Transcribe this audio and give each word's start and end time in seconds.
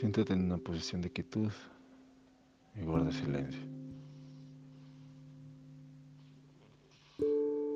Siéntate 0.00 0.32
en 0.32 0.44
una 0.44 0.56
posición 0.56 1.02
de 1.02 1.10
quietud 1.10 1.50
y 2.74 2.80
guarda 2.80 3.12
silencio. 3.12 3.60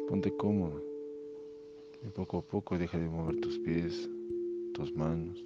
Ponte 0.08 0.34
cómodo 0.34 0.82
y 2.02 2.08
poco 2.08 2.38
a 2.38 2.42
poco 2.42 2.78
deja 2.78 2.98
de 2.98 3.10
mover 3.10 3.38
tus 3.42 3.58
pies, 3.58 4.08
tus 4.72 4.96
manos, 4.96 5.44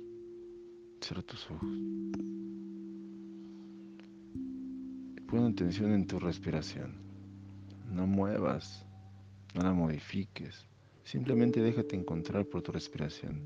cierra 1.01 1.23
tus 1.23 1.51
ojos. 1.51 1.69
Y 5.17 5.21
pon 5.23 5.47
atención 5.47 5.91
en 5.91 6.07
tu 6.07 6.21
respiración. 6.21 6.95
No 7.91 8.07
muevas, 8.07 8.87
no 9.53 9.63
la 9.63 9.73
modifiques, 9.73 10.69
simplemente 11.03 11.61
déjate 11.61 11.97
encontrar 11.97 12.47
por 12.47 12.63
tu 12.63 12.71
respiración. 12.71 13.43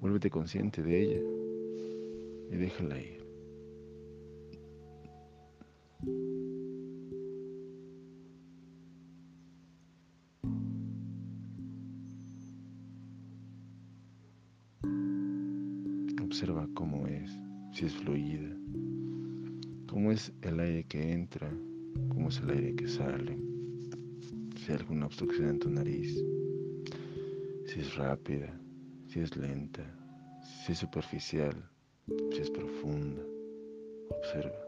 Vuélvete 0.00 0.30
consciente 0.30 0.80
de 0.80 1.02
ella 1.02 1.33
y 2.54 2.56
déjala 2.56 3.00
ir. 3.00 3.24
Observa 16.22 16.68
cómo 16.74 17.06
es, 17.06 17.30
si 17.72 17.86
es 17.86 17.94
fluida, 17.94 18.48
cómo 19.88 20.12
es 20.12 20.32
el 20.42 20.60
aire 20.60 20.84
que 20.84 21.12
entra, 21.12 21.50
cómo 22.08 22.28
es 22.28 22.38
el 22.38 22.50
aire 22.50 22.74
que 22.76 22.88
sale, 22.88 23.36
si 24.56 24.72
hay 24.72 24.78
alguna 24.78 25.06
obstrucción 25.06 25.48
en 25.50 25.58
tu 25.58 25.70
nariz, 25.70 26.24
si 27.66 27.80
es 27.80 27.96
rápida, 27.96 28.52
si 29.08 29.20
es 29.20 29.36
lenta, 29.36 29.84
si 30.64 30.72
es 30.72 30.78
superficial, 30.78 31.54
si 32.06 32.40
es 32.40 32.50
profunda. 32.50 33.22
Observa. 34.10 34.63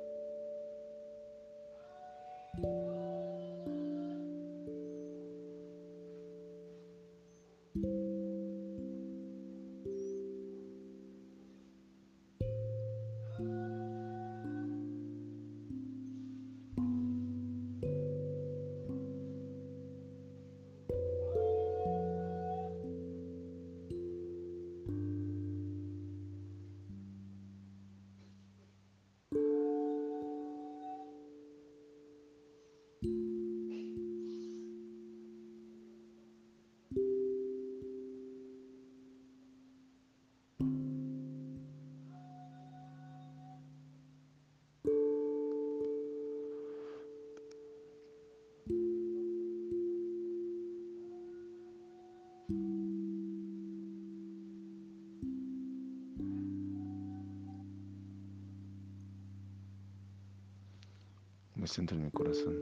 Me 61.67 61.69
centro 61.69 61.97
en 61.97 62.05
mi 62.05 62.11
corazón. 62.13 62.55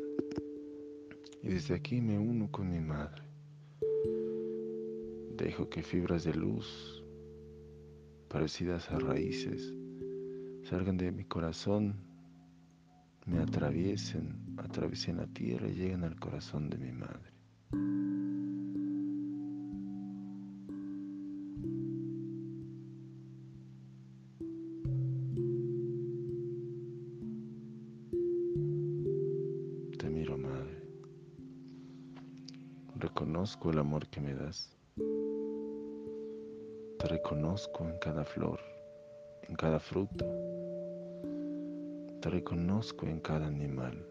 Y 1.42 1.48
desde 1.48 1.74
aquí 1.74 2.00
me 2.00 2.18
uno 2.18 2.50
con 2.50 2.70
mi 2.70 2.80
madre. 2.80 3.22
Dejo 5.36 5.68
que 5.68 5.82
fibras 5.82 6.24
de 6.24 6.32
luz 6.32 7.04
parecidas 8.28 8.90
a 8.90 8.98
raíces 8.98 9.74
salgan 10.62 10.96
de 10.96 11.12
mi 11.12 11.24
corazón, 11.24 11.96
me 13.26 13.40
atraviesen, 13.40 14.56
atraviesen 14.56 15.18
la 15.18 15.26
tierra 15.26 15.68
y 15.68 15.74
lleguen 15.74 16.02
al 16.04 16.18
corazón 16.18 16.70
de 16.70 16.78
mi 16.78 16.92
madre. 16.92 17.30
El 33.70 33.78
amor 33.78 34.08
que 34.08 34.20
me 34.20 34.34
das. 34.34 34.76
Te 36.98 37.06
reconozco 37.08 37.84
en 37.88 37.98
cada 37.98 38.24
flor, 38.24 38.60
en 39.48 39.54
cada 39.54 39.78
fruto. 39.78 40.26
Te 42.20 42.30
reconozco 42.30 43.06
en 43.06 43.20
cada 43.20 43.46
animal, 43.46 44.06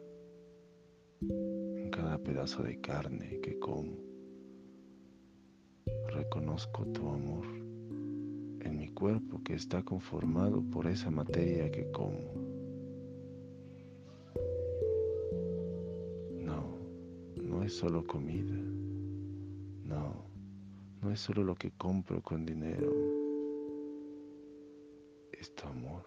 en 1.21 1.89
cada 1.91 2.17
pedazo 2.17 2.63
de 2.63 2.79
carne 2.81 3.39
que 3.41 3.59
como. 3.59 3.97
Reconozco 6.07 6.85
tu 6.87 7.09
amor 7.09 7.45
en 7.45 8.77
mi 8.77 8.89
cuerpo 8.89 9.41
que 9.43 9.55
está 9.55 9.83
conformado 9.83 10.63
por 10.71 10.87
esa 10.87 11.11
materia 11.11 11.71
que 11.71 11.91
como. 11.91 12.19
No, 16.39 16.77
no 17.35 17.63
es 17.63 17.73
solo 17.73 18.05
comida 18.05 18.62
es 21.13 21.19
solo 21.19 21.43
lo 21.43 21.53
que 21.55 21.71
compro 21.71 22.21
con 22.23 22.43
dinero, 22.43 22.91
es 25.31 25.53
tu 25.53 25.67
amor 25.67 26.03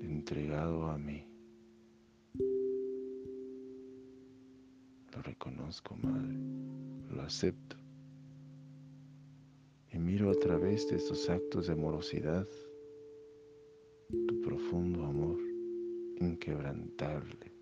entregado 0.00 0.86
a 0.86 0.96
mí. 0.96 1.26
Lo 5.12 5.22
reconozco, 5.22 5.96
Madre, 5.96 6.36
lo 7.10 7.22
acepto 7.22 7.76
y 9.92 9.98
miro 9.98 10.30
a 10.30 10.34
través 10.34 10.88
de 10.88 10.96
estos 10.96 11.28
actos 11.28 11.66
de 11.66 11.72
amorosidad 11.72 12.46
tu 14.28 14.40
profundo 14.40 15.04
amor 15.04 15.38
inquebrantable. 16.20 17.60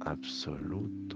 absoluto 0.00 1.07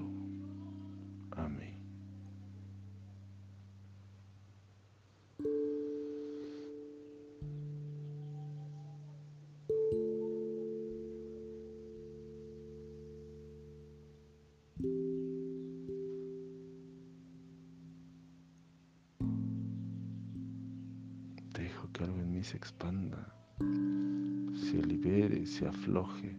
afloje, 25.93 26.35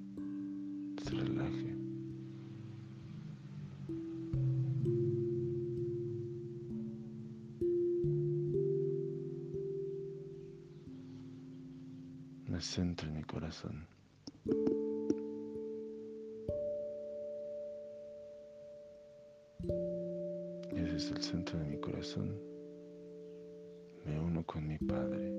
se 1.04 1.12
relaje. 1.12 1.74
centro 12.62 13.10
en 13.10 13.16
mi 13.16 13.24
corazón. 13.24 13.86
Y 20.72 20.76
desde 20.76 21.16
el 21.16 21.22
centro 21.22 21.60
de 21.60 21.66
mi 21.66 21.78
corazón 21.78 22.40
me 24.06 24.18
uno 24.18 24.46
con 24.46 24.66
mi 24.66 24.78
Padre 24.78 25.34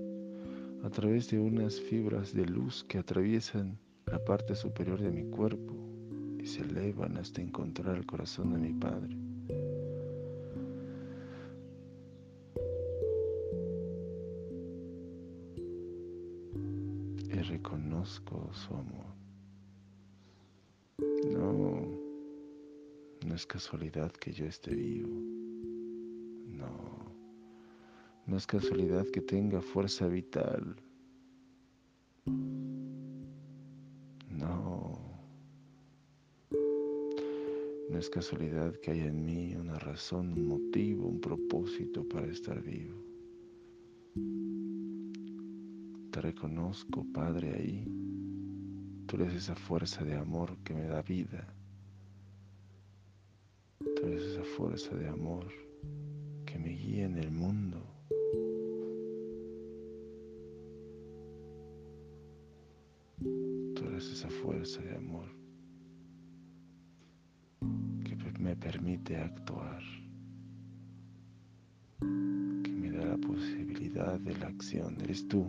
a 0.83 0.91
través 0.91 1.31
de 1.31 1.41
unas 1.41 1.81
fibras 1.81 2.35
de 2.35 2.45
luz 2.45 2.85
que 2.85 2.99
atraviesan 2.99 3.79
parte 4.25 4.55
superior 4.55 5.01
de 5.01 5.11
mi 5.11 5.25
cuerpo 5.25 5.75
y 6.39 6.47
se 6.47 6.63
elevan 6.63 7.17
hasta 7.17 7.41
encontrar 7.41 7.97
el 7.97 8.07
corazón 8.07 8.53
de 8.53 8.59
mi 8.59 8.73
Padre. 8.73 9.17
reconozco 17.45 18.51
su 18.53 18.75
amor. 18.75 19.15
No, 21.31 21.87
no 23.27 23.35
es 23.35 23.47
casualidad 23.47 24.13
que 24.13 24.33
yo 24.33 24.47
esté 24.47 24.75
vivo. 24.75 25.15
No, 26.47 27.13
No 28.27 28.37
es 28.37 28.47
casualidad 28.47 29.07
que 29.13 29.21
tenga 29.21 29.61
fuerza 29.61 30.07
vital. 30.07 30.77
No 37.95 38.01
es 38.01 38.11
casualidad 38.11 38.75
que 38.81 38.91
haya 38.91 39.07
en 39.07 39.25
mí 39.25 39.55
una 39.55 39.79
razón, 39.79 40.33
un 40.33 40.49
motivo, 40.49 41.07
un 41.07 41.21
propósito 41.21 42.03
para 42.09 42.27
estar 42.27 42.61
vivo. 42.61 43.01
Te 46.11 46.21
reconozco, 46.21 47.07
Padre, 47.15 47.55
ahí. 47.55 47.85
Tú 49.07 49.15
eres 49.15 49.35
esa 49.35 49.55
fuerza 49.55 50.05
de 50.05 50.17
amor 50.17 50.57
que 50.65 50.75
me 50.75 50.89
da 50.89 51.03
vida. 51.03 51.47
Tú 53.79 54.07
eres 54.07 54.25
esa 54.25 54.43
fuerza 54.43 54.97
de 54.97 55.07
amor 55.07 55.47
que 56.47 56.59
me 56.59 56.71
guía 56.71 57.05
en 57.05 57.17
el 57.17 57.31
mundo. 57.31 57.81
Tú 63.21 63.85
eres 63.87 64.11
esa 64.11 64.29
fuerza 64.31 64.83
de 64.83 64.97
amor 64.97 65.44
permite 68.65 69.15
actuar, 69.19 69.83
que 72.01 72.71
me 72.71 72.91
da 72.91 73.05
la 73.05 73.19
posibilidad 73.19 74.19
de 74.19 74.35
la 74.39 74.47
acción. 74.47 74.97
Eres 75.03 75.29
tú. 75.29 75.45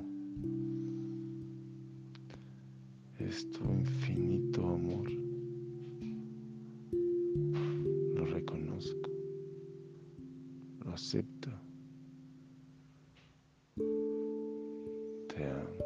Es 3.17 3.49
tu 3.51 3.63
infinito 3.63 4.67
amor. 4.67 5.09
Lo 8.15 8.25
reconozco. 8.25 9.09
Lo 10.83 10.91
acepto. 10.93 11.51
Te 15.29 15.45
amo. 15.45 15.85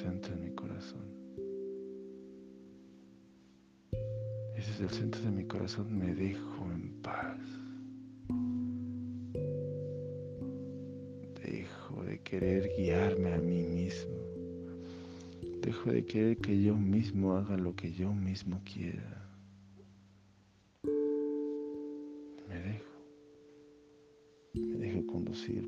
Me 0.00 0.06
centro 0.06 0.32
en 0.32 0.40
mi 0.40 0.50
corazón. 0.54 1.04
Ese 4.56 4.70
es 4.70 4.80
el 4.80 4.88
centro 4.88 5.20
de 5.20 5.30
mi 5.30 5.44
corazón. 5.44 5.98
Me 5.98 6.14
dejo 6.14 6.64
en 6.72 7.02
paz. 7.02 7.38
Dejo 11.44 12.02
de 12.04 12.18
querer 12.20 12.70
guiarme 12.78 13.34
a 13.34 13.38
mí 13.38 13.62
mismo. 13.62 14.16
Dejo 15.60 15.90
de 15.90 16.06
querer 16.06 16.38
que 16.38 16.62
yo 16.62 16.74
mismo 16.74 17.36
haga 17.36 17.58
lo 17.58 17.76
que 17.76 17.92
yo 17.92 18.14
mismo 18.14 18.62
quiera. 18.64 19.20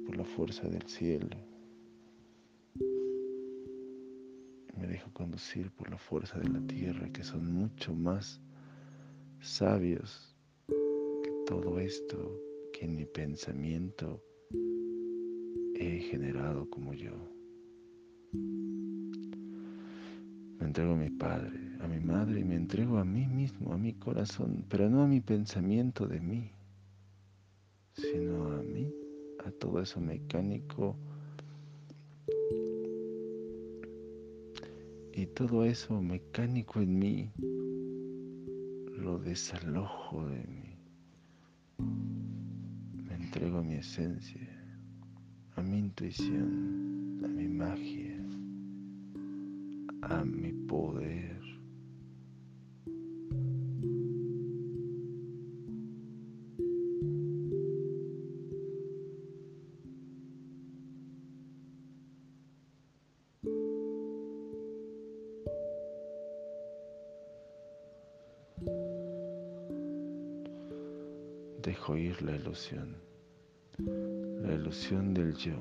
por 0.06 0.16
la 0.16 0.24
fuerza 0.24 0.68
del 0.68 0.82
cielo. 0.82 1.51
Por 5.76 5.90
la 5.90 5.98
fuerza 5.98 6.38
de 6.38 6.48
la 6.48 6.60
tierra, 6.66 7.10
que 7.12 7.24
son 7.24 7.52
mucho 7.52 7.94
más 7.94 8.40
sabios 9.40 10.34
que 10.68 11.30
todo 11.46 11.78
esto 11.80 12.40
que 12.72 12.84
en 12.84 12.94
mi 12.94 13.04
pensamiento 13.04 14.22
he 15.74 15.98
generado 15.98 16.70
como 16.70 16.94
yo. 16.94 17.12
Me 20.58 20.66
entrego 20.66 20.92
a 20.92 20.96
mi 20.96 21.10
padre, 21.10 21.58
a 21.80 21.88
mi 21.88 21.98
madre 22.00 22.40
y 22.40 22.44
me 22.44 22.54
entrego 22.54 22.98
a 22.98 23.04
mí 23.04 23.26
mismo, 23.26 23.72
a 23.72 23.78
mi 23.78 23.94
corazón, 23.94 24.64
pero 24.68 24.88
no 24.88 25.02
a 25.02 25.08
mi 25.08 25.20
pensamiento 25.20 26.06
de 26.06 26.20
mí, 26.20 26.52
sino 27.94 28.52
a 28.52 28.62
mí 28.62 28.90
a 29.44 29.50
todo 29.50 29.82
eso 29.82 30.00
mecánico 30.00 30.96
todo 35.34 35.64
eso 35.64 36.00
mecánico 36.00 36.80
en 36.80 36.98
mí 36.98 37.32
lo 38.98 39.18
desalojo 39.18 40.26
de 40.28 40.44
mí. 40.46 40.78
Me 43.04 43.14
entrego 43.14 43.58
a 43.58 43.62
mi 43.62 43.74
esencia, 43.74 44.48
a 45.56 45.62
mi 45.62 45.78
intuición, 45.78 47.20
a 47.24 47.28
mi 47.28 47.48
magia, 47.48 48.16
a 50.02 50.24
mi 50.24 50.52
poder. 50.52 51.41
Ilusión, 72.52 72.96
la 73.78 74.52
ilusión 74.52 75.14
del 75.14 75.34
yo. 75.36 75.56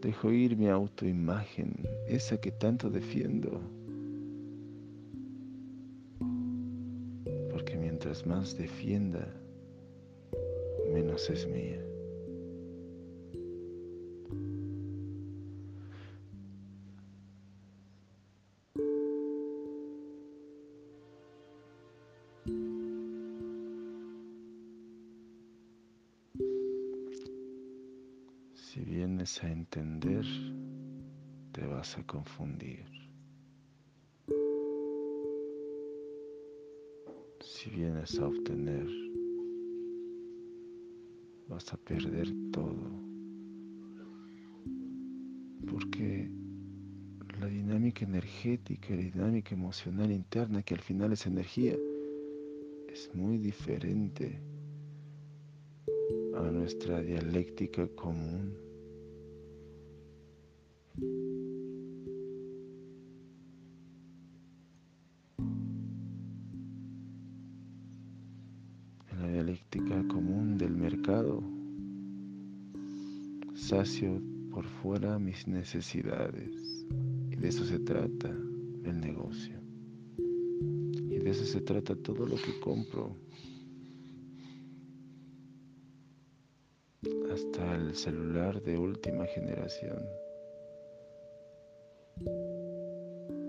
Dejo 0.00 0.32
ir 0.32 0.56
mi 0.56 0.68
autoimagen, 0.68 1.86
esa 2.08 2.40
que 2.40 2.50
tanto 2.50 2.88
defiendo. 2.88 3.60
Porque 7.50 7.76
mientras 7.76 8.24
más 8.24 8.56
defienda, 8.56 9.28
menos 10.94 11.28
es 11.28 11.46
mía. 11.46 11.91
A 31.98 32.06
confundir. 32.06 32.84
Si 37.40 37.70
vienes 37.70 38.18
a 38.18 38.26
obtener, 38.26 38.86
vas 41.48 41.72
a 41.72 41.76
perder 41.76 42.28
todo. 42.52 42.90
Porque 45.70 46.30
la 47.40 47.46
dinámica 47.46 48.04
energética, 48.04 48.94
la 48.94 49.02
dinámica 49.02 49.54
emocional 49.54 50.10
interna, 50.10 50.62
que 50.62 50.74
al 50.74 50.80
final 50.80 51.12
es 51.12 51.26
energía, 51.26 51.76
es 52.88 53.10
muy 53.14 53.38
diferente 53.38 54.40
a 56.34 56.42
nuestra 56.50 57.00
dialéctica 57.00 57.86
común. 57.88 58.71
Por 74.50 74.64
fuera 74.64 75.18
mis 75.18 75.48
necesidades. 75.48 76.86
Y 77.30 77.36
de 77.36 77.48
eso 77.48 77.64
se 77.64 77.80
trata 77.80 78.28
el 78.28 79.00
negocio. 79.00 79.58
Y 80.18 81.18
de 81.18 81.30
eso 81.30 81.44
se 81.44 81.60
trata 81.60 81.96
todo 81.96 82.26
lo 82.26 82.36
que 82.36 82.60
compro. 82.60 83.16
hasta 87.32 87.74
el 87.76 87.94
celular 87.94 88.62
de 88.62 88.76
última 88.76 89.24
generación. 89.26 90.04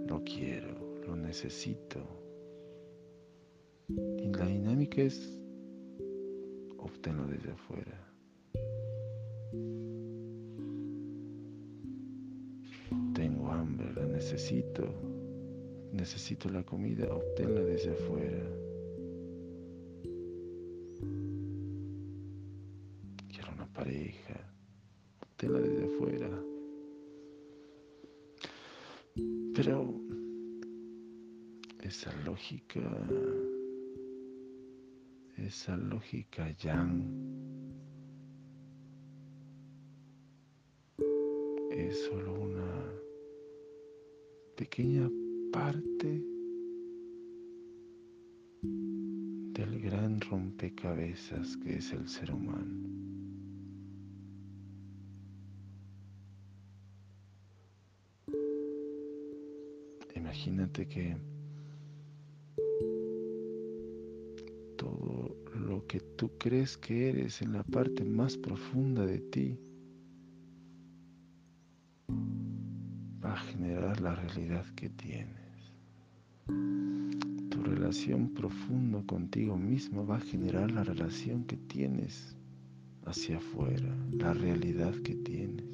Lo 0.08 0.24
quiero, 0.24 1.02
lo 1.06 1.16
necesito. 1.18 2.00
Y 3.90 4.32
la 4.32 4.46
dinámica 4.46 5.02
es 5.02 5.38
obtenerlo 6.78 7.28
desde 7.28 7.52
afuera. 7.52 7.93
Necesito. 15.92 16.50
La 16.50 16.63
comida, 16.63 17.13
obténla 17.13 17.62
desde 17.62 17.92
afuera. 17.92 18.63
pareja, 23.74 24.39
tela 25.36 25.60
desde 25.60 25.86
afuera. 25.86 26.30
Pero 29.56 29.94
esa 31.82 32.13
lógica, 32.25 32.82
esa 35.38 35.75
lógica 35.75 36.50
yang 36.58 37.03
es 41.72 42.06
solo 42.06 42.34
una 42.34 42.73
pequeña 44.63 45.12
parte 45.51 46.24
del 48.62 49.82
gran 49.82 50.22
rompecabezas 50.22 51.58
que 51.58 51.75
es 51.75 51.91
el 51.91 52.08
ser 52.08 52.32
humano. 52.32 52.88
Imagínate 60.15 60.88
que 60.88 61.17
todo 64.77 65.36
lo 65.67 65.86
que 65.88 66.00
tú 66.00 66.32
crees 66.38 66.77
que 66.77 67.10
eres 67.10 67.41
en 67.41 67.51
la 67.51 67.63
parte 67.63 68.05
más 68.05 68.38
profunda 68.38 69.05
de 69.05 69.20
ti 69.20 69.60
realidad 74.27 74.65
que 74.75 74.89
tienes. 74.89 75.74
Tu 77.50 77.63
relación 77.63 78.34
profunda 78.34 79.01
contigo 79.06 79.58
mismo 79.58 80.06
va 80.06 80.18
a 80.18 80.22
generar 80.22 80.72
la 80.72 80.84
relación 80.84 81.44
que 81.46 81.58
tienes 81.58 82.36
hacia 83.06 83.38
afuera, 83.38 83.96
la 84.12 84.34
realidad 84.34 84.94
que 85.03 85.15
tienes, 85.15 85.65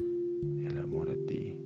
el 0.00 0.78
amor 0.78 1.10
a 1.10 1.26
ti, 1.26 1.56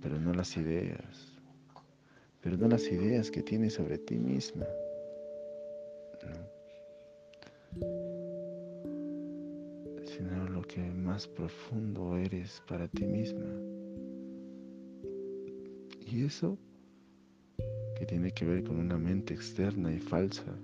pero 0.00 0.20
no 0.20 0.34
las 0.34 0.56
ideas, 0.56 1.40
pero 2.40 2.56
no 2.56 2.68
las 2.68 2.86
ideas 2.88 3.30
que 3.30 3.42
tienes 3.42 3.74
sobre 3.74 3.98
ti 3.98 4.18
misma. 4.18 4.66
Lo 10.22 10.62
que 10.62 10.80
más 10.80 11.26
profundo 11.26 12.16
eres 12.16 12.62
para 12.66 12.88
ti 12.88 13.04
misma. 13.04 13.46
Y 16.06 16.24
eso 16.24 16.58
que 17.96 18.06
tiene 18.06 18.32
que 18.32 18.44
ver 18.44 18.64
con 18.64 18.78
una 18.78 18.96
mente 18.96 19.34
externa 19.34 19.92
y 19.92 19.98
falsa 19.98 20.56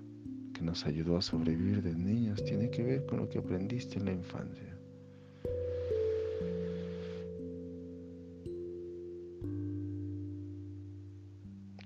que 0.53 0.61
nos 0.61 0.85
ayudó 0.85 1.17
a 1.17 1.21
sobrevivir 1.21 1.81
de 1.81 1.93
niños, 1.93 2.43
tiene 2.43 2.69
que 2.69 2.81
ver 2.81 3.05
con 3.05 3.19
lo 3.19 3.29
que 3.29 3.39
aprendiste 3.39 3.99
en 3.99 4.05
la 4.05 4.13
infancia. 4.13 4.77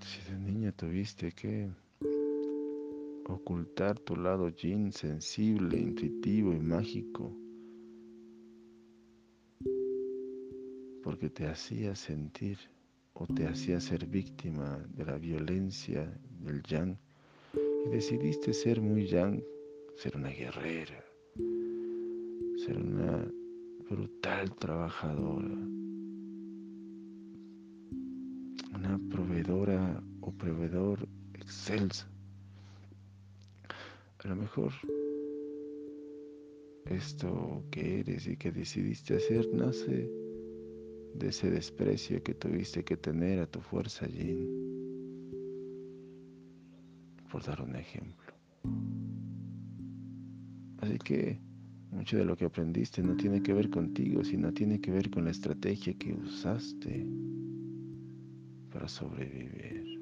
Si 0.01 0.31
de 0.31 0.39
niña 0.39 0.71
tuviste 0.71 1.31
que 1.31 1.69
ocultar 3.27 3.99
tu 3.99 4.15
lado 4.15 4.49
yin 4.49 4.91
sensible, 4.91 5.79
intuitivo 5.79 6.53
y 6.53 6.59
mágico, 6.59 7.35
porque 11.19 11.35
te 11.35 11.47
hacía 11.47 11.95
sentir 11.95 12.57
o 13.13 13.27
te 13.27 13.45
hacía 13.45 13.81
ser 13.81 14.05
víctima 14.07 14.79
de 14.95 15.03
la 15.03 15.17
violencia 15.17 16.09
del 16.39 16.63
yang 16.63 16.95
y 17.53 17.89
decidiste 17.89 18.53
ser 18.53 18.79
muy 18.79 19.05
yang, 19.05 19.43
ser 19.97 20.15
una 20.15 20.29
guerrera, 20.29 21.03
ser 22.65 22.77
una 22.77 23.29
brutal 23.89 24.55
trabajadora, 24.55 25.57
una 28.75 28.99
proveedora 29.09 30.01
o 30.21 30.31
proveedor 30.31 31.05
excelsa. 31.33 32.07
A 34.23 34.27
lo 34.29 34.37
mejor 34.37 34.71
esto 36.85 37.61
que 37.71 37.99
eres 37.99 38.25
y 38.25 38.37
que 38.37 38.53
decidiste 38.53 39.17
hacer 39.17 39.53
nace 39.53 40.18
de 41.13 41.27
ese 41.27 41.49
desprecio 41.49 42.21
que 42.23 42.33
tuviste 42.33 42.83
que 42.83 42.97
tener 42.97 43.39
a 43.39 43.47
tu 43.47 43.61
fuerza 43.61 44.07
yin, 44.07 44.47
por 47.31 47.43
dar 47.43 47.61
un 47.61 47.75
ejemplo. 47.75 48.33
Así 50.81 50.97
que 50.97 51.39
mucho 51.91 52.17
de 52.17 52.25
lo 52.25 52.37
que 52.37 52.45
aprendiste 52.45 53.03
no 53.03 53.15
tiene 53.15 53.41
que 53.41 53.53
ver 53.53 53.69
contigo, 53.69 54.23
sino 54.23 54.53
tiene 54.53 54.79
que 54.79 54.91
ver 54.91 55.09
con 55.09 55.25
la 55.25 55.31
estrategia 55.31 55.93
que 55.93 56.13
usaste 56.13 57.05
para 58.71 58.87
sobrevivir. 58.87 59.99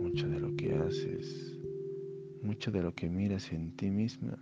Mucho 0.00 0.28
de 0.28 0.40
lo 0.40 0.54
que 0.56 0.74
haces, 0.74 1.58
mucho 2.42 2.70
de 2.70 2.82
lo 2.82 2.94
que 2.94 3.08
miras 3.08 3.52
en 3.52 3.76
ti 3.76 3.90
misma, 3.90 4.38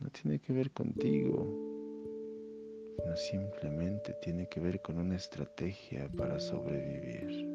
no 0.00 0.08
tiene 0.10 0.38
que 0.38 0.52
ver 0.52 0.70
contigo, 0.70 1.65
no 3.06 3.16
simplemente 3.16 4.14
tiene 4.20 4.48
que 4.48 4.60
ver 4.60 4.80
con 4.80 4.98
una 4.98 5.16
estrategia 5.16 6.08
para 6.16 6.40
sobrevivir. 6.40 7.46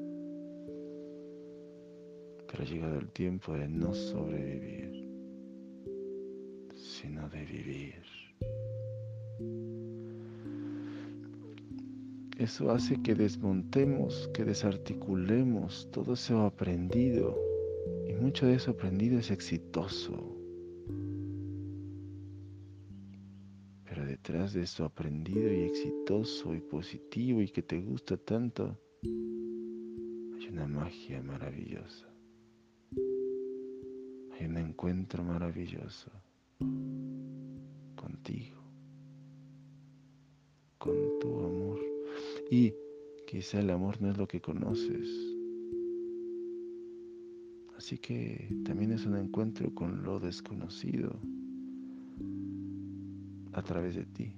Pero 2.47 2.63
ha 2.63 2.65
llegado 2.65 2.99
el 2.99 3.09
tiempo 3.09 3.53
de 3.53 3.67
no 3.67 3.93
sobrevivir, 3.93 5.07
sino 6.75 7.29
de 7.29 7.45
vivir. 7.45 8.01
Eso 12.37 12.71
hace 12.71 13.01
que 13.03 13.13
desmontemos, 13.13 14.29
que 14.33 14.45
desarticulemos 14.45 15.89
todo 15.91 16.13
eso 16.13 16.41
aprendido. 16.41 17.37
Y 18.07 18.13
mucho 18.13 18.47
de 18.47 18.55
eso 18.55 18.71
aprendido 18.71 19.19
es 19.19 19.29
exitoso. 19.29 20.30
Detrás 24.21 24.53
de 24.53 24.61
eso 24.61 24.85
aprendido 24.85 25.51
y 25.51 25.61
exitoso 25.61 26.53
y 26.53 26.59
positivo 26.59 27.41
y 27.41 27.47
que 27.47 27.63
te 27.63 27.81
gusta 27.81 28.17
tanto, 28.17 28.77
hay 29.03 30.47
una 30.47 30.67
magia 30.67 31.23
maravillosa. 31.23 32.05
Hay 34.33 34.45
un 34.45 34.57
encuentro 34.57 35.23
maravilloso 35.23 36.11
contigo, 37.95 38.61
con 40.77 40.95
tu 41.19 41.39
amor. 41.39 41.79
Y 42.51 42.75
quizá 43.25 43.59
el 43.59 43.71
amor 43.71 43.99
no 44.03 44.11
es 44.11 44.17
lo 44.19 44.27
que 44.27 44.39
conoces. 44.39 45.09
Así 47.75 47.97
que 47.97 48.55
también 48.65 48.91
es 48.91 49.03
un 49.07 49.17
encuentro 49.17 49.73
con 49.73 50.03
lo 50.03 50.19
desconocido 50.19 51.19
a 53.53 53.61
través 53.61 53.95
de 53.95 54.05
ti. 54.05 54.35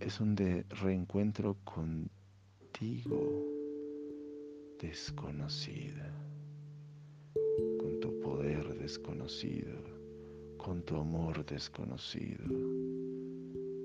Es 0.00 0.20
un 0.20 0.36
reencuentro 0.36 1.58
contigo, 1.64 3.44
desconocida, 4.80 6.12
con 7.78 8.00
tu 8.00 8.18
poder 8.20 8.76
desconocido, 8.78 9.78
con 10.56 10.82
tu 10.82 10.96
amor 10.96 11.44
desconocido, 11.46 12.44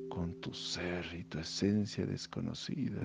con 0.09 0.33
tu 0.41 0.53
ser 0.53 1.05
y 1.13 1.23
tu 1.25 1.37
esencia 1.37 2.05
desconocida. 2.05 3.01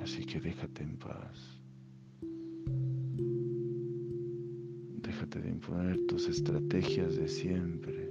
Así 0.00 0.24
que 0.24 0.40
déjate 0.40 0.82
en 0.84 0.96
paz. 0.96 1.59
Imponer 5.60 6.06
tus 6.06 6.26
estrategias 6.26 7.16
de 7.16 7.28
siempre. 7.28 8.10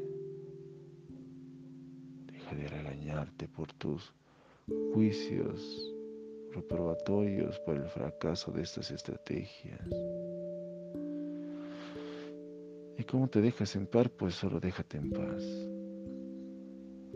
Deja 2.27 2.55
de 2.55 2.67
regañarte 2.67 3.47
por 3.47 3.73
tus 3.73 4.13
juicios 4.93 5.95
reprobatorios 6.53 7.57
por 7.61 7.77
el 7.77 7.87
fracaso 7.89 8.51
de 8.51 8.61
estas 8.61 8.91
estrategias. 8.91 9.81
¿Y 12.99 13.03
cómo 13.05 13.27
te 13.27 13.41
dejas 13.41 13.75
en 13.75 13.87
paz? 13.87 14.09
Pues 14.15 14.35
solo 14.35 14.59
déjate 14.59 14.97
en 14.97 15.09
paz. 15.09 15.43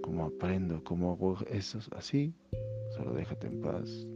¿Cómo 0.02 0.26
aprendo? 0.26 0.84
¿Cómo 0.84 1.12
hago 1.12 1.38
eso? 1.48 1.78
Así, 1.96 2.34
solo 2.96 3.14
déjate 3.14 3.48
en 3.48 3.62
paz. 3.62 4.08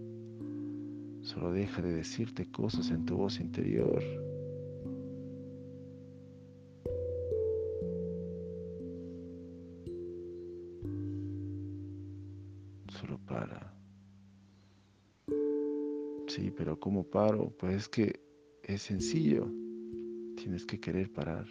Solo 1.21 1.51
deja 1.51 1.83
de 1.83 1.93
decirte 1.93 2.49
cosas 2.49 2.89
en 2.89 3.05
tu 3.05 3.17
voz 3.17 3.39
interior 3.39 4.01
Sí, 16.27 16.51
pero 16.51 16.79
¿cómo 16.79 17.03
paro? 17.03 17.53
Pues 17.57 17.75
es 17.75 17.89
que 17.89 18.19
es 18.63 18.81
sencillo. 18.81 19.47
tienes 20.35 20.65
que 20.65 20.79
querer 20.79 21.11
parar. 21.11 21.45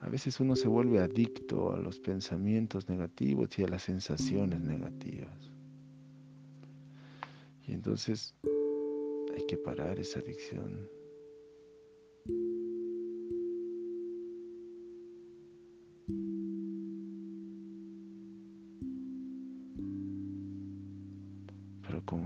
A 0.00 0.08
veces 0.08 0.40
uno 0.40 0.56
se 0.56 0.68
vuelve 0.68 1.00
adicto 1.00 1.72
a 1.72 1.78
los 1.78 2.00
pensamientos 2.00 2.88
negativos 2.88 3.58
y 3.58 3.64
a 3.64 3.68
las 3.68 3.82
sensaciones 3.82 4.60
negativas. 4.60 5.50
Y 7.66 7.72
entonces 7.72 8.34
hay 9.36 9.44
que 9.46 9.58
parar 9.58 9.98
esa 9.98 10.20
adicción. 10.20 10.88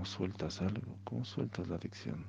¿Cómo 0.05 0.17
sueltas 0.17 0.61
algo? 0.61 0.99
¿Cómo 1.03 1.25
sueltas 1.25 1.67
la 1.67 1.77
adicción? 1.77 2.23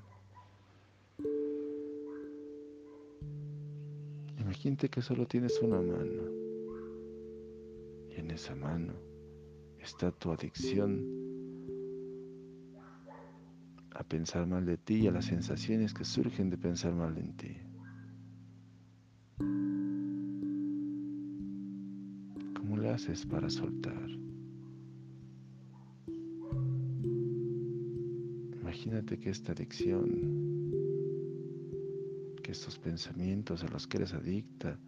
Imagínate 4.39 4.89
que 4.89 5.03
solo 5.03 5.27
tienes 5.27 5.61
una 5.61 5.83
mano 5.83 6.23
y 8.09 8.15
en 8.15 8.31
esa 8.31 8.55
mano 8.55 8.95
está 9.79 10.11
tu 10.11 10.33
adicción 10.33 11.05
a 13.91 14.03
pensar 14.05 14.47
mal 14.47 14.65
de 14.65 14.79
ti 14.79 15.03
y 15.03 15.09
a 15.09 15.13
las 15.13 15.27
sensaciones 15.27 15.93
que 15.93 16.07
surgen 16.07 16.49
de 16.49 16.57
pensar 16.57 16.95
mal 16.95 17.19
en 17.19 17.37
ti. 17.37 17.59
¿Cómo 22.57 22.79
le 22.79 22.89
haces 22.89 23.27
para 23.27 23.51
soltar? 23.51 24.09
Que 29.07 29.31
esta 29.31 29.53
adicción, 29.53 30.73
que 32.43 32.53
estos 32.53 32.79
pensamientos 32.79 33.63
a 33.63 33.69
los 33.69 33.87
que 33.87 33.99
eres 33.99 34.13
adicta 34.13 34.79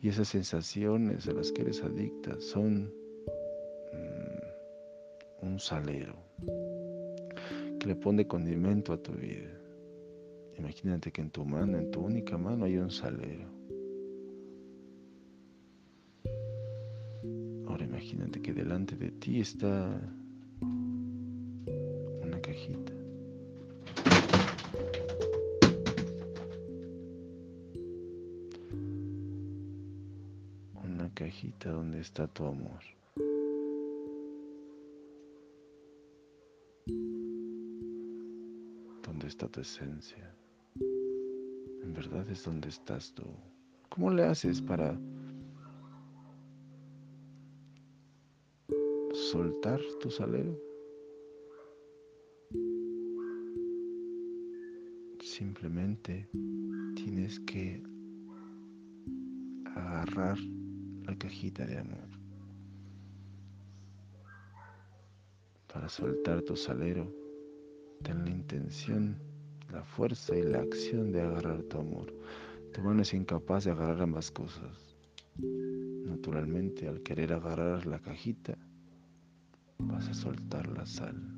y 0.00 0.08
esas 0.08 0.28
sensaciones 0.28 1.26
a 1.26 1.32
las 1.32 1.50
que 1.50 1.62
eres 1.62 1.82
adicta 1.82 2.40
son 2.40 2.92
mm, 3.92 5.46
un 5.46 5.58
salero 5.58 6.26
le 7.86 7.94
pone 7.94 8.26
condimento 8.26 8.92
a 8.92 8.96
tu 8.96 9.12
vida. 9.12 9.52
Imagínate 10.58 11.12
que 11.12 11.20
en 11.20 11.30
tu 11.30 11.44
mano, 11.44 11.78
en 11.78 11.90
tu 11.90 12.00
única 12.00 12.36
mano, 12.36 12.64
hay 12.64 12.78
un 12.78 12.90
salero. 12.90 13.46
Ahora 17.68 17.84
imagínate 17.84 18.42
que 18.42 18.52
delante 18.52 18.96
de 18.96 19.12
ti 19.12 19.40
está 19.40 20.00
una 22.22 22.40
cajita. 22.40 22.95
Una 31.36 31.42
cajita 31.42 31.70
donde 31.70 32.00
está 32.00 32.26
tu 32.28 32.46
amor. 32.46 32.80
está 39.26 39.48
tu 39.48 39.60
esencia. 39.60 40.34
En 41.82 41.92
verdad 41.92 42.28
es 42.30 42.44
donde 42.44 42.68
estás 42.68 43.12
tú. 43.12 43.24
¿Cómo 43.88 44.10
le 44.10 44.22
haces 44.24 44.62
para 44.62 44.98
soltar 49.12 49.80
tu 50.00 50.10
salero? 50.10 50.56
Simplemente 55.20 56.28
tienes 56.94 57.40
que 57.40 57.82
agarrar 59.74 60.38
la 61.06 61.16
cajita 61.16 61.64
de 61.64 61.78
amor. 61.78 62.08
Para 65.72 65.88
soltar 65.88 66.42
tu 66.42 66.56
salero, 66.56 67.12
ten 68.02 68.24
la 68.24 68.30
intención 68.30 69.18
la 69.72 69.82
fuerza 69.82 70.36
y 70.36 70.42
la 70.42 70.60
acción 70.60 71.12
de 71.12 71.22
agarrar 71.22 71.62
tu 71.64 71.78
amor. 71.78 72.12
Tu 72.72 72.80
mano 72.82 73.02
es 73.02 73.14
incapaz 73.14 73.64
de 73.64 73.72
agarrar 73.72 74.02
ambas 74.02 74.30
cosas. 74.30 74.96
Naturalmente, 75.38 76.88
al 76.88 77.02
querer 77.02 77.32
agarrar 77.32 77.86
la 77.86 77.98
cajita, 77.98 78.56
vas 79.78 80.08
a 80.08 80.14
soltar 80.14 80.68
la 80.68 80.86
sal. 80.86 81.35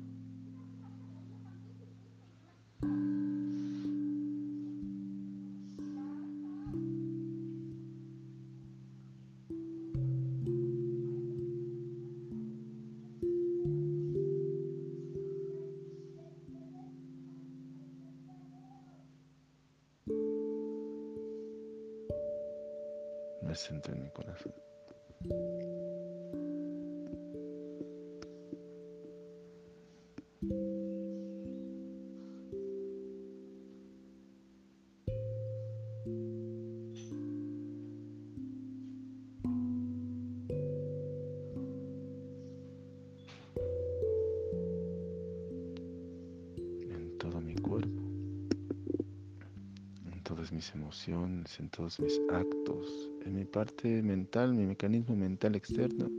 En 51.59 51.69
todos 51.69 51.99
mis 51.99 52.19
actos, 52.29 53.11
en 53.25 53.35
mi 53.35 53.45
parte 53.45 54.01
mental, 54.01 54.53
mi 54.53 54.65
mecanismo 54.65 55.15
mental 55.15 55.55
externo, 55.55 56.09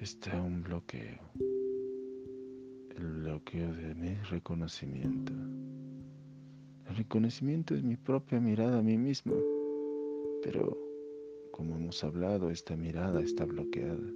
está 0.00 0.40
un 0.40 0.62
bloqueo. 0.62 1.20
El 2.96 3.06
bloqueo 3.22 3.72
de 3.74 3.94
mi 3.94 4.14
reconocimiento. 4.30 5.32
El 6.88 6.96
reconocimiento 6.96 7.74
es 7.74 7.82
mi 7.82 7.96
propia 7.96 8.40
mirada 8.40 8.78
a 8.78 8.82
mí 8.82 8.96
mismo, 8.96 9.34
pero 10.42 10.78
como 11.52 11.76
hemos 11.76 12.02
hablado, 12.04 12.50
esta 12.50 12.76
mirada 12.76 13.20
está 13.20 13.44
bloqueada, 13.44 14.12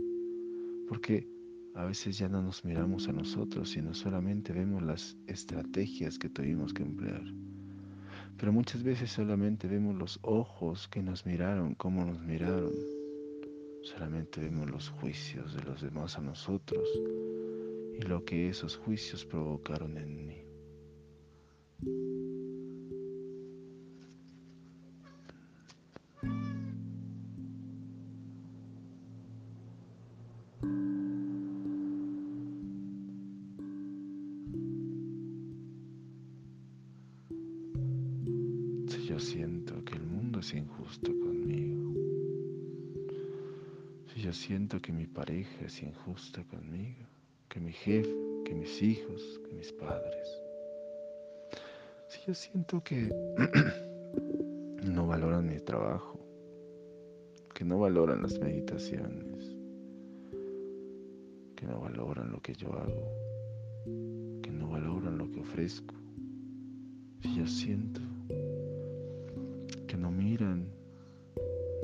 porque 0.89 1.29
a 1.75 1.85
veces 1.85 2.19
ya 2.19 2.29
no 2.29 2.43
nos 2.43 2.65
miramos 2.65 3.09
a 3.09 3.13
nosotros, 3.13 3.71
sino 3.71 3.95
solamente 3.95 4.53
vemos 4.53 4.83
las 4.83 5.17
estrategias 5.27 6.19
que 6.19 6.29
tuvimos 6.29 6.73
que 6.73 6.83
emplear. 6.83 7.23
Pero 8.39 8.53
muchas 8.53 8.83
veces 8.83 9.11
solamente 9.11 9.69
vemos 9.69 9.95
los 9.97 10.19
ojos 10.23 10.89
que 10.89 11.03
nos 11.03 11.27
miraron, 11.27 11.75
cómo 11.75 12.05
nos 12.05 12.21
miraron. 12.21 12.73
Solamente 13.83 14.41
vemos 14.41 14.71
los 14.71 14.89
juicios 14.89 15.55
de 15.55 15.63
los 15.63 15.81
demás 15.81 16.17
a 16.19 16.21
nosotros 16.21 16.87
y 17.99 18.03
lo 18.03 18.25
que 18.25 18.49
esos 18.49 18.77
juicios 18.77 19.25
provocaron 19.25 19.97
en 19.97 20.27
mí. 20.27 20.40
Injusta 46.07 46.43
conmigo, 46.45 47.07
que 47.49 47.61
mi 47.61 47.73
jefe, 47.73 48.11
que 48.45 48.55
mis 48.55 48.83
hijos, 48.83 49.41
que 49.45 49.55
mis 49.55 49.73
padres, 49.73 50.43
si 52.09 52.21
yo 52.27 52.35
siento 52.35 52.83
que 52.83 53.09
no 54.85 55.07
valoran 55.07 55.49
mi 55.49 55.59
trabajo, 55.61 56.19
que 57.55 57.65
no 57.65 57.79
valoran 57.79 58.23
las 58.23 58.39
meditaciones, 58.39 59.57
que 61.57 61.67
no 61.67 61.81
valoran 61.81 62.31
lo 62.33 62.41
que 62.41 62.55
yo 62.55 62.73
hago, 62.73 64.41
que 64.43 64.51
no 64.51 64.71
valoran 64.71 65.19
lo 65.19 65.31
que 65.31 65.41
ofrezco, 65.41 65.95
si 67.21 67.37
yo 67.37 67.47
siento 67.47 68.01
no 70.01 70.11
miran 70.11 70.67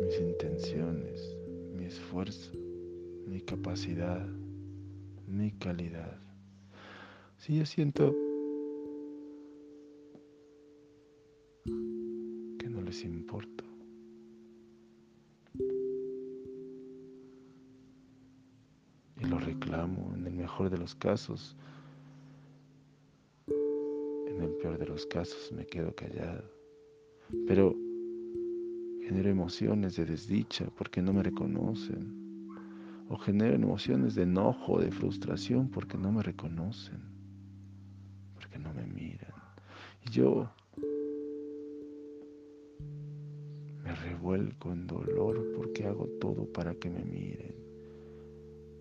mis 0.01 0.19
intenciones, 0.19 1.37
mi 1.77 1.85
esfuerzo, 1.85 2.51
mi 3.27 3.41
capacidad, 3.41 4.27
mi 5.27 5.51
calidad. 5.53 6.19
Si 7.39 7.59
yo 7.59 7.67
siento 7.67 8.15
les 12.87 13.05
importo. 13.05 13.65
Y 19.21 19.25
lo 19.25 19.39
reclamo 19.39 20.13
en 20.15 20.27
el 20.27 20.35
mejor 20.35 20.71
de 20.71 20.79
los 20.79 20.95
casos. 20.95 21.57
En 23.49 24.41
el 24.41 24.51
peor 24.63 24.79
de 24.79 24.87
los 24.87 25.05
casos 25.07 25.53
me 25.53 25.67
quedo 25.67 25.95
callado. 25.95 26.45
Pero 27.49 27.75
genero 29.03 29.31
emociones 29.31 29.97
de 29.97 30.05
desdicha 30.05 30.67
porque 30.79 31.03
no 31.03 31.13
me 31.13 31.25
reconocen. 31.25 32.26
O 33.09 33.17
genero 33.17 33.55
emociones 33.55 34.15
de 34.15 34.23
enojo, 34.23 34.81
de 34.81 34.91
frustración 34.91 35.69
porque 35.69 35.97
no 35.97 36.11
me 36.11 36.23
reconocen. 36.23 37.01
Porque 38.35 38.59
no 38.59 38.73
me 38.75 38.85
miran. 38.87 39.33
Y 40.05 40.11
yo 40.11 40.51
me 43.85 43.95
revuelco 43.95 44.73
en 44.73 44.87
dolor 44.87 45.53
porque 45.57 45.87
hago 45.87 46.09
todo 46.21 46.51
para 46.53 46.75
que 46.75 46.91
me 46.91 47.05
miren. 47.05 47.55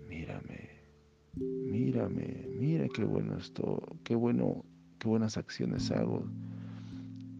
Mírame, 0.07 0.69
mírame, 1.35 2.47
mira 2.57 2.87
qué 2.89 3.03
bueno 3.03 3.37
estoy, 3.37 3.77
qué 4.03 4.15
bueno, 4.15 4.65
qué 4.97 5.07
buenas 5.07 5.37
acciones 5.37 5.91
hago, 5.91 6.25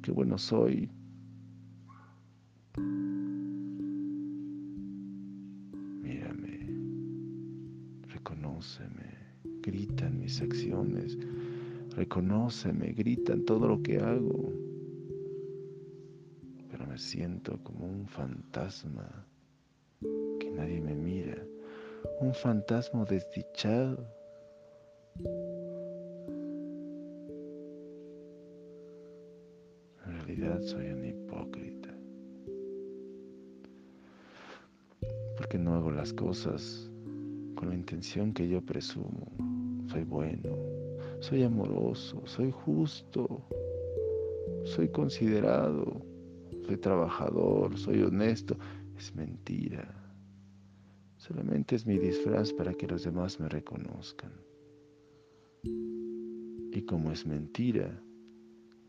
qué 0.04 0.12
bueno 0.12 0.38
soy. 0.38 0.90
Mis 10.36 10.42
acciones, 10.42 11.18
reconóceme, 11.96 12.92
gritan 12.92 13.46
todo 13.46 13.68
lo 13.70 13.82
que 13.82 14.00
hago 14.00 14.66
me 16.96 17.02
siento 17.02 17.60
como 17.62 17.86
un 17.88 18.08
fantasma 18.08 19.28
que 20.40 20.50
nadie 20.52 20.80
me 20.80 20.96
mira, 20.96 21.44
un 22.22 22.34
fantasma 22.34 23.04
desdichado. 23.04 24.08
En 30.06 30.26
realidad 30.26 30.62
soy 30.62 30.88
un 30.88 31.04
hipócrita, 31.04 31.94
porque 35.36 35.58
no 35.58 35.76
hago 35.76 35.92
las 35.92 36.14
cosas 36.14 36.90
con 37.56 37.68
la 37.68 37.76
intención 37.76 38.34
que 38.34 38.48
yo 38.48 38.62
presumo. 38.62 39.45
Soy 39.96 40.04
bueno, 40.04 40.58
soy 41.22 41.44
amoroso, 41.44 42.22
soy 42.26 42.52
justo, 42.52 43.42
soy 44.66 44.90
considerado 44.90 46.02
soy 46.66 46.76
trabajador, 46.76 47.78
soy 47.78 48.02
honesto. 48.02 48.58
Es 48.98 49.16
mentira. 49.16 49.88
Solamente 51.16 51.78
es 51.78 51.86
mi 51.86 51.98
disfraz 51.98 52.52
para 52.52 52.74
que 52.74 52.88
los 52.88 53.04
demás 53.04 53.40
me 53.40 53.48
reconozcan. 53.48 54.34
Y 55.64 56.82
como 56.86 57.14
es 57.14 57.26
mentira, 57.26 58.02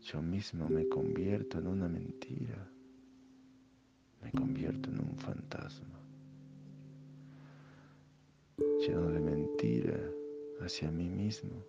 yo 0.01 0.21
mismo 0.21 0.67
me 0.67 0.89
convierto 0.89 1.59
en 1.59 1.67
una 1.67 1.87
mentira. 1.87 2.69
Me 4.21 4.31
convierto 4.31 4.89
en 4.89 4.99
un 4.99 5.17
fantasma. 5.17 6.01
Lleno 8.79 9.09
de 9.09 9.19
mentira 9.19 10.16
hacia 10.61 10.91
mí 10.91 11.09
mismo. 11.09 11.63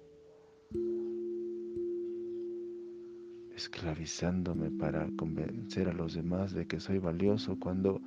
esclavizándome 3.58 4.70
para 4.70 5.08
convencer 5.16 5.88
a 5.88 5.92
los 5.92 6.14
demás 6.14 6.52
de 6.52 6.68
que 6.68 6.78
soy 6.78 7.00
valioso 7.00 7.58
cuando 7.58 8.00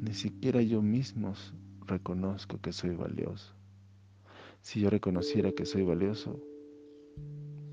ni 0.00 0.14
siquiera 0.14 0.62
yo 0.62 0.80
mismo 0.80 1.34
reconozco 1.86 2.60
que 2.60 2.72
soy 2.72 2.94
valioso. 2.94 3.52
Si 4.60 4.80
yo 4.80 4.90
reconociera 4.90 5.50
que 5.50 5.66
soy 5.66 5.82
valioso, 5.82 6.40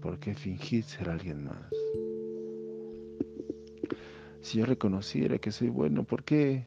¿por 0.02 0.20
qué 0.20 0.34
fingir 0.34 0.84
ser 0.84 1.10
alguien 1.10 1.44
más? 1.44 1.72
Si 4.42 4.58
yo 4.58 4.66
reconociera 4.66 5.38
que 5.38 5.52
soy 5.52 5.70
bueno, 5.70 6.04
¿por 6.04 6.24
qué 6.24 6.66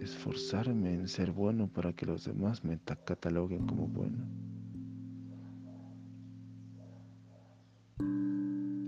esforzarme 0.00 0.94
en 0.94 1.08
ser 1.08 1.32
bueno 1.32 1.68
para 1.68 1.92
que 1.92 2.06
los 2.06 2.24
demás 2.24 2.64
me 2.64 2.78
cataloguen 2.78 3.66
como 3.66 3.86
bueno? 3.86 4.24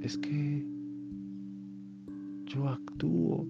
es 0.03 0.19
que 0.19 0.67
yo 2.47 2.69
actúo 2.69 3.47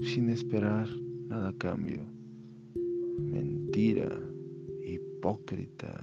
sin 0.00 0.30
esperar 0.30 0.88
nada 1.28 1.48
a 1.48 1.52
cambio. 1.54 2.00
Mentira, 3.18 4.08
hipócrita. 4.84 6.00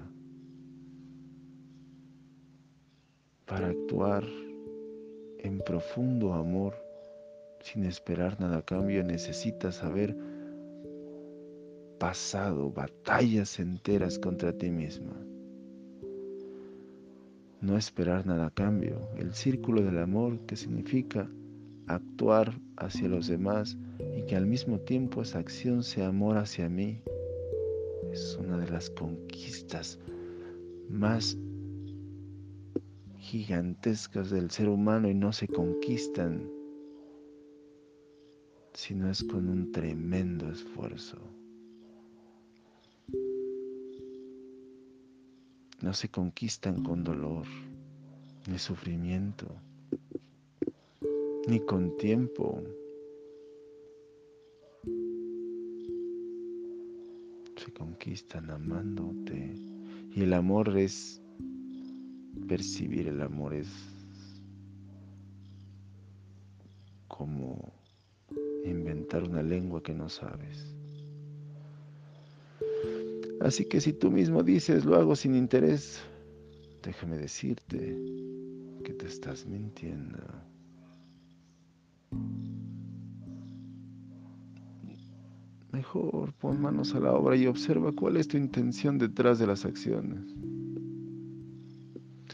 Para 3.45 3.67
actuar 3.67 4.25
en 5.39 5.59
profundo 5.59 6.33
amor 6.33 6.73
sin 7.63 7.86
esperar 7.86 8.39
nada 8.39 8.58
a 8.58 8.65
cambio 8.65 9.04
necesitas 9.04 9.84
haber 9.84 10.15
pasado 12.00 12.71
batallas 12.71 13.60
enteras 13.60 14.17
contra 14.17 14.52
ti 14.54 14.71
misma. 14.71 15.15
No 17.62 17.78
esperar 17.78 18.26
nada 18.26 18.47
a 18.47 18.50
cambio, 18.50 19.08
el 19.17 19.34
círculo 19.34 19.84
del 19.84 20.00
amor 20.00 20.39
que 20.47 20.56
significa 20.56 21.30
actuar 21.86 22.60
hacia 22.78 23.08
los 23.08 23.28
demás 23.28 23.78
y 24.17 24.24
que 24.24 24.36
al 24.36 24.47
mismo 24.47 24.80
tiempo 24.80 25.21
esa 25.21 25.39
acción 25.39 25.84
sea 25.84 26.08
amor 26.08 26.38
hacia 26.38 26.69
mí, 26.69 27.02
es 28.12 28.36
una 28.41 28.58
de 28.58 28.69
las 28.69 28.89
conquistas 28.89 30.00
más 30.89 31.38
gigantescas 33.17 34.32
del 34.32 34.50
ser 34.50 34.67
humano 34.67 35.08
y 35.08 35.13
no 35.13 35.32
se 35.32 35.47
conquistan 35.47 36.50
si 38.73 38.95
no 38.95 39.10
es 39.10 39.23
con 39.23 39.49
un 39.49 39.71
tremendo 39.71 40.49
esfuerzo. 40.49 41.19
no 45.81 45.93
se 45.93 46.10
conquistan 46.10 46.84
con 46.84 47.03
dolor, 47.03 47.45
ni 48.47 48.60
sufrimiento, 48.60 49.47
ni 51.47 51.60
con 51.60 51.97
tiempo. 51.97 52.62
Se 57.55 57.71
conquistan 57.73 58.49
amándote. 58.51 59.55
Y 60.13 60.21
el 60.21 60.34
amor 60.34 60.77
es 60.77 61.21
percibir, 62.47 63.07
el 63.07 63.21
amor 63.21 63.53
es 63.53 63.69
como 67.07 67.70
inventar 68.63 69.24
una 69.24 69.41
lengua 69.41 69.82
que 69.82 69.93
no 69.93 70.10
sabes. 70.10 70.76
Así 73.41 73.65
que 73.65 73.82
si 73.82 73.93
tú 73.93 74.12
mismo 74.12 74.43
dices, 74.43 74.86
lo 74.86 74.95
hago 74.95 75.15
sin 75.15 75.36
interés, 75.36 76.00
déjame 76.84 77.17
decirte 77.17 77.97
que 78.84 78.93
te 78.93 79.08
estás 79.08 79.47
mintiendo. 79.47 80.19
Mejor 85.71 86.34
pon 86.34 86.62
manos 86.62 86.93
a 86.93 87.00
la 87.00 87.13
obra 87.13 87.36
y 87.36 87.47
observa 87.47 87.91
cuál 87.93 88.17
es 88.17 88.28
tu 88.28 88.38
intención 88.38 88.97
detrás 88.97 89.39
de 89.39 89.47
las 89.47 89.65
acciones. 89.65 90.36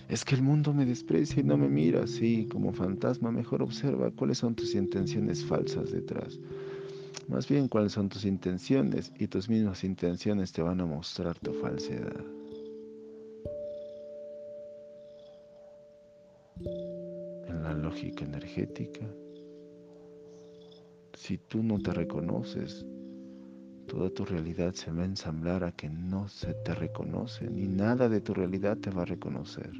Es 0.10 0.24
que 0.24 0.36
el 0.36 0.41
mundo 0.41 0.74
me 0.74 0.86
desprecia 0.86 1.41
y 1.41 1.43
no 1.43 1.58
me 1.58 1.67
mira, 1.67 2.08
sí, 2.08 2.48
como 2.50 2.72
fantasma. 2.72 3.30
Mejor 3.30 3.62
observa 3.62 4.10
cuáles 4.12 4.38
son 4.38 4.56
tus 4.56 4.74
intenciones 4.74 5.43
falsas 5.43 5.91
detrás. 5.91 6.39
Más 7.28 7.50
bien 7.50 7.67
cuáles 7.67 7.91
son 7.91 8.08
tus 8.08 8.24
intenciones 8.24 9.12
y 9.20 9.28
tus 9.28 9.50
mismas 9.50 9.84
intenciones 9.84 10.54
te 10.54 10.62
van 10.62 10.80
a 10.80 10.86
mostrar 10.86 11.38
tu 11.39 11.52
falsedad. 11.56 12.24
En 17.50 17.63
la 17.63 17.74
lógica 17.74 18.24
energética, 18.24 19.06
si 21.15 21.38
tú 21.38 21.62
no 21.62 21.80
te 21.80 21.91
reconoces, 21.91 22.86
toda 23.88 24.10
tu 24.10 24.24
realidad 24.24 24.74
se 24.74 24.89
va 24.89 25.02
a 25.02 25.06
ensamblar 25.06 25.65
a 25.65 25.74
que 25.74 25.89
no 25.89 26.30
se 26.30 26.54
te 26.54 26.74
reconoce, 26.74 27.50
ni 27.50 27.67
nada 27.67 28.08
de 28.08 28.22
tu 28.22 28.34
realidad 28.34 28.78
te 28.78 28.89
va 28.89 29.02
a 29.02 29.06
reconocer. 29.06 29.72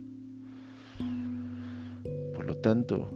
Tanto, 2.62 3.10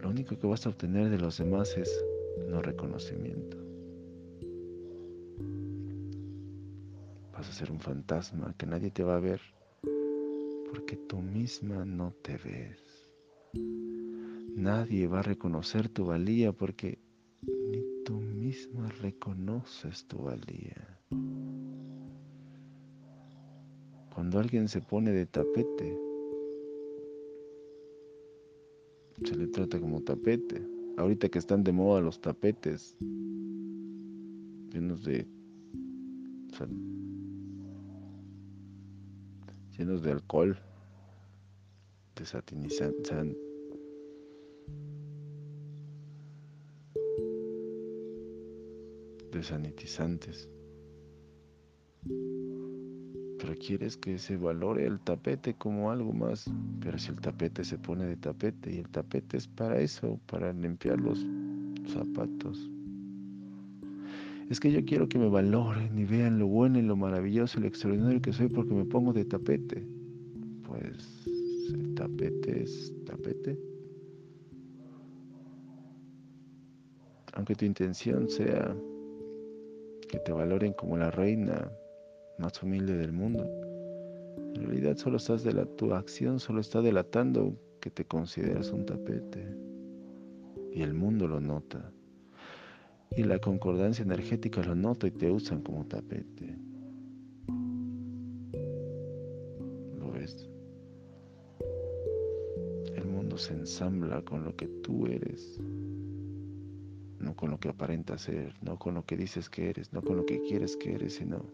lo 0.00 0.08
único 0.08 0.38
que 0.38 0.46
vas 0.46 0.64
a 0.64 0.68
obtener 0.68 1.10
de 1.10 1.18
los 1.18 1.38
demás 1.38 1.76
es 1.76 2.04
no 2.48 2.62
reconocimiento. 2.62 3.56
Vas 7.32 7.48
a 7.48 7.52
ser 7.52 7.70
un 7.72 7.80
fantasma 7.80 8.54
que 8.56 8.66
nadie 8.66 8.90
te 8.90 9.02
va 9.02 9.16
a 9.16 9.20
ver 9.20 9.40
porque 10.70 10.96
tú 10.96 11.18
misma 11.18 11.84
no 11.84 12.12
te 12.22 12.36
ves. 12.36 12.80
nadie 14.54 15.06
va 15.06 15.18
a 15.18 15.22
reconocer 15.22 15.88
tu 15.88 16.06
valía 16.06 16.52
porque 16.52 16.98
ni 17.42 17.82
tú 18.04 18.20
misma 18.20 18.88
reconoces 19.00 20.06
tu 20.06 20.18
valía. 20.18 20.98
Cuando 24.14 24.38
alguien 24.38 24.68
se 24.68 24.80
pone 24.80 25.12
de 25.12 25.26
tapete, 25.26 26.05
se 29.24 29.36
le 29.36 29.46
trata 29.48 29.80
como 29.80 30.02
tapete. 30.02 30.62
Ahorita 30.96 31.28
que 31.28 31.38
están 31.38 31.62
de 31.62 31.72
moda 31.72 32.00
los 32.00 32.20
tapetes 32.20 32.96
llenos 34.72 35.04
de 35.04 35.26
llenos 39.76 40.02
de 40.02 40.10
alcohol, 40.10 40.58
de 42.14 42.24
satinizante, 42.24 43.36
de 49.32 49.42
sanitizantes. 49.42 50.48
Pero 53.38 53.54
quieres 53.54 53.96
que 53.96 54.18
se 54.18 54.36
valore 54.36 54.86
el 54.86 54.98
tapete 55.00 55.54
como 55.54 55.90
algo 55.90 56.12
más. 56.12 56.50
Pero 56.80 56.98
si 56.98 57.10
el 57.10 57.20
tapete 57.20 57.64
se 57.64 57.78
pone 57.78 58.06
de 58.06 58.16
tapete 58.16 58.74
y 58.74 58.78
el 58.78 58.88
tapete 58.88 59.36
es 59.36 59.46
para 59.46 59.80
eso, 59.80 60.18
para 60.26 60.52
limpiar 60.52 60.98
los 61.00 61.24
zapatos. 61.88 62.70
Es 64.48 64.60
que 64.60 64.70
yo 64.70 64.84
quiero 64.84 65.08
que 65.08 65.18
me 65.18 65.28
valoren 65.28 65.98
y 65.98 66.04
vean 66.04 66.38
lo 66.38 66.46
bueno 66.46 66.78
y 66.78 66.82
lo 66.82 66.96
maravilloso 66.96 67.58
y 67.58 67.62
lo 67.62 67.68
extraordinario 67.68 68.22
que 68.22 68.32
soy 68.32 68.48
porque 68.48 68.74
me 68.74 68.84
pongo 68.84 69.12
de 69.12 69.24
tapete. 69.24 69.84
Pues 70.62 71.26
el 71.74 71.94
tapete 71.94 72.62
es 72.62 72.92
tapete. 73.04 73.58
Aunque 77.34 77.54
tu 77.54 77.64
intención 77.64 78.28
sea 78.30 78.74
que 80.08 80.18
te 80.20 80.32
valoren 80.32 80.72
como 80.72 80.96
la 80.96 81.10
reina 81.10 81.68
más 82.38 82.62
humilde 82.62 82.96
del 82.96 83.12
mundo, 83.12 83.44
en 84.54 84.62
realidad 84.62 84.96
solo 84.96 85.18
estás 85.18 85.42
de 85.44 85.52
la, 85.52 85.66
tu 85.66 85.92
acción 85.92 86.40
solo 86.40 86.60
está 86.60 86.80
delatando 86.80 87.56
que 87.80 87.90
te 87.90 88.04
consideras 88.04 88.70
un 88.70 88.86
tapete 88.86 89.46
y 90.72 90.82
el 90.82 90.94
mundo 90.94 91.28
lo 91.28 91.40
nota 91.40 91.92
y 93.16 93.22
la 93.22 93.38
concordancia 93.38 94.02
energética 94.02 94.62
lo 94.62 94.74
nota 94.74 95.06
y 95.06 95.10
te 95.10 95.30
usan 95.30 95.62
como 95.62 95.86
tapete. 95.86 96.58
¿Lo 99.98 100.12
ves? 100.12 100.48
El 102.94 103.04
mundo 103.06 103.38
se 103.38 103.54
ensambla 103.54 104.22
con 104.22 104.44
lo 104.44 104.56
que 104.56 104.68
tú 104.82 105.06
eres, 105.06 105.60
no 107.20 107.34
con 107.36 107.50
lo 107.50 107.58
que 107.58 107.68
aparenta 107.68 108.18
ser, 108.18 108.54
no 108.62 108.78
con 108.78 108.94
lo 108.94 109.04
que 109.04 109.16
dices 109.16 109.48
que 109.48 109.70
eres, 109.70 109.92
no 109.92 110.02
con 110.02 110.16
lo 110.16 110.26
que 110.26 110.40
quieres 110.42 110.76
que 110.76 110.94
eres, 110.94 111.14
sino 111.14 111.44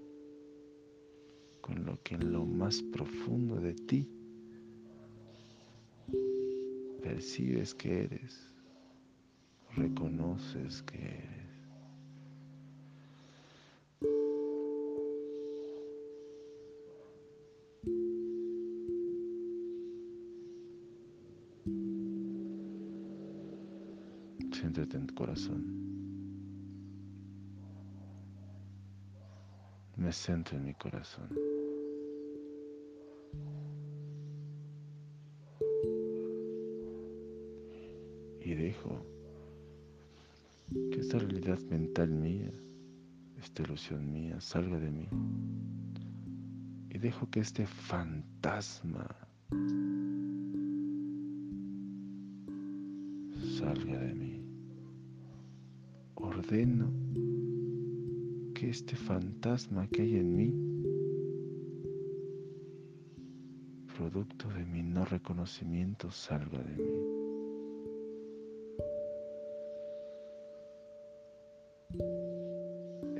con 1.63 1.87
lo 1.87 2.03
que 2.03 2.17
en 2.17 2.33
lo 2.33 2.45
más 2.45 2.83
profundo 2.83 3.55
de 3.57 3.73
ti 3.73 4.11
percibes 7.01 7.75
que 7.75 8.05
eres, 8.05 8.53
reconoces 9.77 10.83
que 10.83 10.99
eres. 10.99 11.43
Siéntete 24.53 24.97
en 24.97 25.07
tu 25.07 25.15
corazón. 25.15 25.83
Me 29.97 30.13
centro 30.13 30.57
en 30.57 30.65
mi 30.65 30.75
corazón. 30.75 31.52
Y 38.41 38.55
dejo 38.55 39.05
que 40.91 41.01
esta 41.01 41.19
realidad 41.19 41.59
mental 41.71 42.11
mía, 42.11 42.53
esta 43.39 43.63
ilusión 43.63 44.13
mía, 44.13 44.41
salga 44.41 44.79
de 44.79 44.91
mí. 44.91 45.09
Y 46.91 46.99
dejo 46.99 47.29
que 47.31 47.41
este 47.41 47.67
fantasma 47.67 49.09
salga 53.59 53.99
de 53.99 54.15
mí 54.15 54.43
ordeno 56.23 56.91
que 58.55 58.71
este 58.71 58.97
fantasma 58.97 59.87
que 59.89 60.03
hay 60.03 60.17
en 60.17 60.37
mí, 60.37 60.72
producto 64.03 64.49
de 64.49 64.65
mi 64.65 64.83
no 64.83 65.05
reconocimiento, 65.05 66.11
salga 66.11 66.59
de 66.59 66.77
mí. 66.77 67.03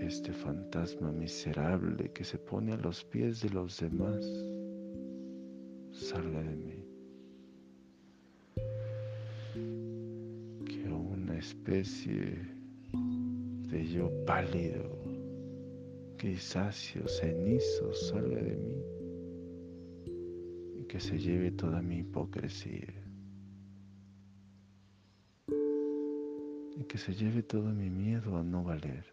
Este 0.05 0.33
fantasma 0.33 1.13
miserable 1.13 2.11
que 2.11 2.25
se 2.25 2.37
pone 2.37 2.73
a 2.73 2.77
los 2.79 3.05
pies 3.05 3.43
de 3.43 3.51
los 3.51 3.79
demás, 3.79 4.27
salga 5.93 6.43
de 6.43 6.57
mí. 6.57 6.85
Que 10.67 10.89
una 10.89 11.39
especie 11.39 12.41
de 13.71 13.87
yo 13.87 14.11
pálido, 14.27 14.99
grisáceo, 16.19 17.07
cenizo 17.07 17.95
salga 17.95 18.43
de 18.43 18.57
mí 18.57 18.82
que 20.93 21.01
se 21.01 21.19
lleve 21.19 21.51
toda 21.51 21.81
mi 21.81 22.01
hipocresía. 22.01 22.93
Y 26.77 26.85
que 26.85 26.99
se 26.99 27.15
lleve 27.15 27.43
todo 27.43 27.73
mi 27.73 27.89
miedo 27.89 28.37
a 28.37 28.43
no 28.43 28.63
valer. 28.63 29.07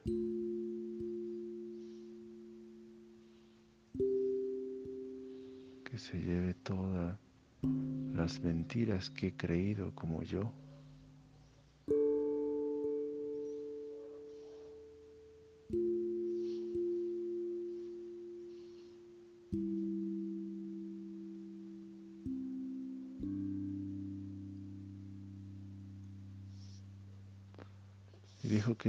Que 5.85 5.97
se 5.97 6.19
lleve 6.19 6.53
todas 6.55 7.17
las 8.13 8.41
mentiras 8.41 9.09
que 9.09 9.27
he 9.27 9.37
creído 9.37 9.95
como 9.95 10.21
yo. 10.23 10.51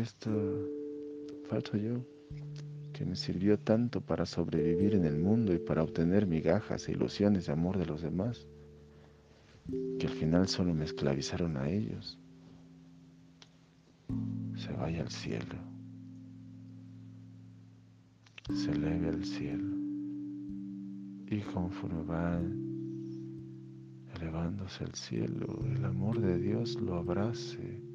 Esto 0.01 0.31
falso 1.49 1.77
yo, 1.77 2.05
que 2.93 3.05
me 3.05 3.17
sirvió 3.17 3.59
tanto 3.59 4.01
para 4.01 4.27
sobrevivir 4.27 4.95
en 4.95 5.05
el 5.05 5.19
mundo 5.19 5.53
y 5.55 5.59
para 5.59 5.83
obtener 5.83 6.27
migajas 6.27 6.89
e 6.89 6.93
ilusiones 6.93 7.47
de 7.47 7.53
amor 7.53 7.79
de 7.79 7.87
los 7.87 8.03
demás, 8.03 8.47
que 9.99 10.07
al 10.07 10.13
final 10.13 10.49
solo 10.49 10.75
me 10.75 10.85
esclavizaron 10.85 11.57
a 11.57 11.69
ellos, 11.69 12.19
se 14.57 14.73
vaya 14.73 15.03
al 15.03 15.11
cielo, 15.11 15.57
se 18.53 18.71
eleve 18.71 19.09
al 19.09 19.25
cielo. 19.25 19.77
Y 21.33 21.41
conforme 21.41 22.03
va 22.03 22.41
elevándose 24.17 24.85
al 24.85 24.95
cielo, 24.95 25.47
el 25.65 25.85
amor 25.85 26.21
de 26.21 26.39
Dios 26.39 26.75
lo 26.81 26.97
abrace 26.97 27.90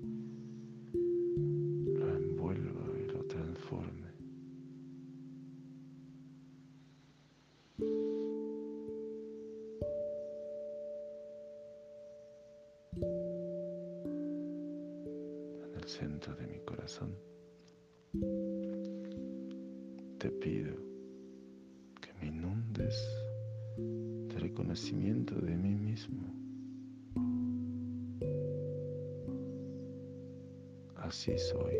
así 31.05 31.37
soy. 31.37 31.75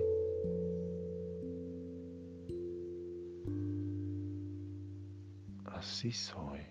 Así 5.66 6.12
soy. 6.12 6.62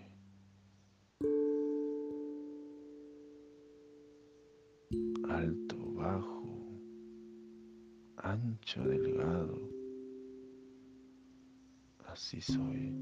Alto, 5.29 5.75
bajo, 5.93 6.79
ancho, 8.17 8.83
delgado. 8.83 9.69
Así 12.07 12.39
soy. 12.41 12.93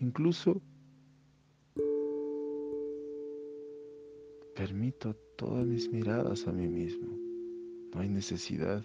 Incluso 0.00 0.62
permito 4.54 5.14
todas 5.36 5.66
mis 5.66 5.90
miradas 5.90 6.46
a 6.46 6.52
mí 6.52 6.68
mismo. 6.68 7.17
No 7.94 8.00
hay 8.00 8.08
necesidad 8.08 8.84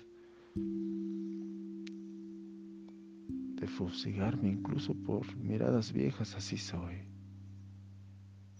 de 3.56 3.68
fusigarme 3.68 4.50
incluso 4.50 4.94
por 4.94 5.36
miradas 5.38 5.92
viejas, 5.94 6.36
así 6.36 6.58
soy. 6.58 6.96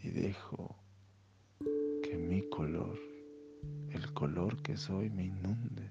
Y 0.04 0.10
dejo 0.10 0.76
que 2.04 2.18
mi 2.18 2.42
color, 2.50 3.00
el 3.92 4.14
color 4.14 4.62
que 4.62 4.78
soy, 4.78 5.10
me 5.10 5.26
inunde. 5.26 5.88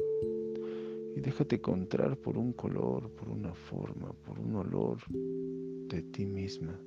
Y 1.16 1.20
déjate 1.20 1.56
encontrar 1.56 2.16
por 2.16 2.38
un 2.38 2.52
color, 2.52 3.10
por 3.14 3.28
una 3.28 3.54
forma, 3.54 4.12
por 4.12 4.38
un 4.38 4.54
olor 4.56 4.98
de 5.10 6.02
ti 6.02 6.26
misma. 6.26 6.78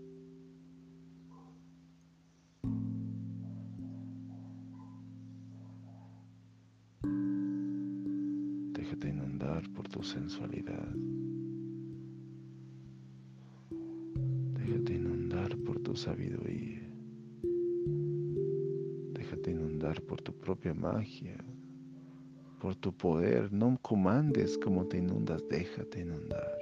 Sensualidad. 10.06 10.88
Déjate 14.54 14.94
inundar 14.94 15.58
por 15.66 15.80
tu 15.80 15.96
sabiduría. 15.96 16.82
Déjate 19.14 19.52
inundar 19.52 20.02
por 20.04 20.22
tu 20.22 20.32
propia 20.34 20.74
magia, 20.74 21.36
por 22.62 22.76
tu 22.76 22.94
poder. 22.94 23.52
No 23.52 23.78
comandes 23.82 24.58
como 24.60 24.86
te 24.86 24.98
inundas, 25.00 25.44
déjate 25.50 26.02
inundar. 26.02 26.60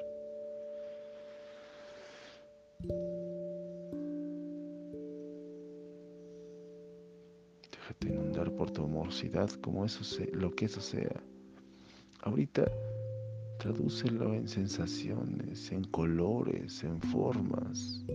Déjate 7.71 8.08
inundar 8.08 8.51
por 8.56 8.71
tu 8.71 8.84
amorosidad, 8.84 9.49
como 9.62 9.84
eso 9.84 10.03
sea, 10.03 10.27
lo 10.32 10.51
que 10.51 10.65
eso 10.65 10.79
sea. 10.79 11.21
Ahorita 12.21 12.71
tradúcelo 13.58 14.34
en 14.34 14.48
sensaciones, 14.48 15.72
en 15.72 15.84
colores, 15.86 16.84
en 16.84 17.00
formas. 17.02 18.06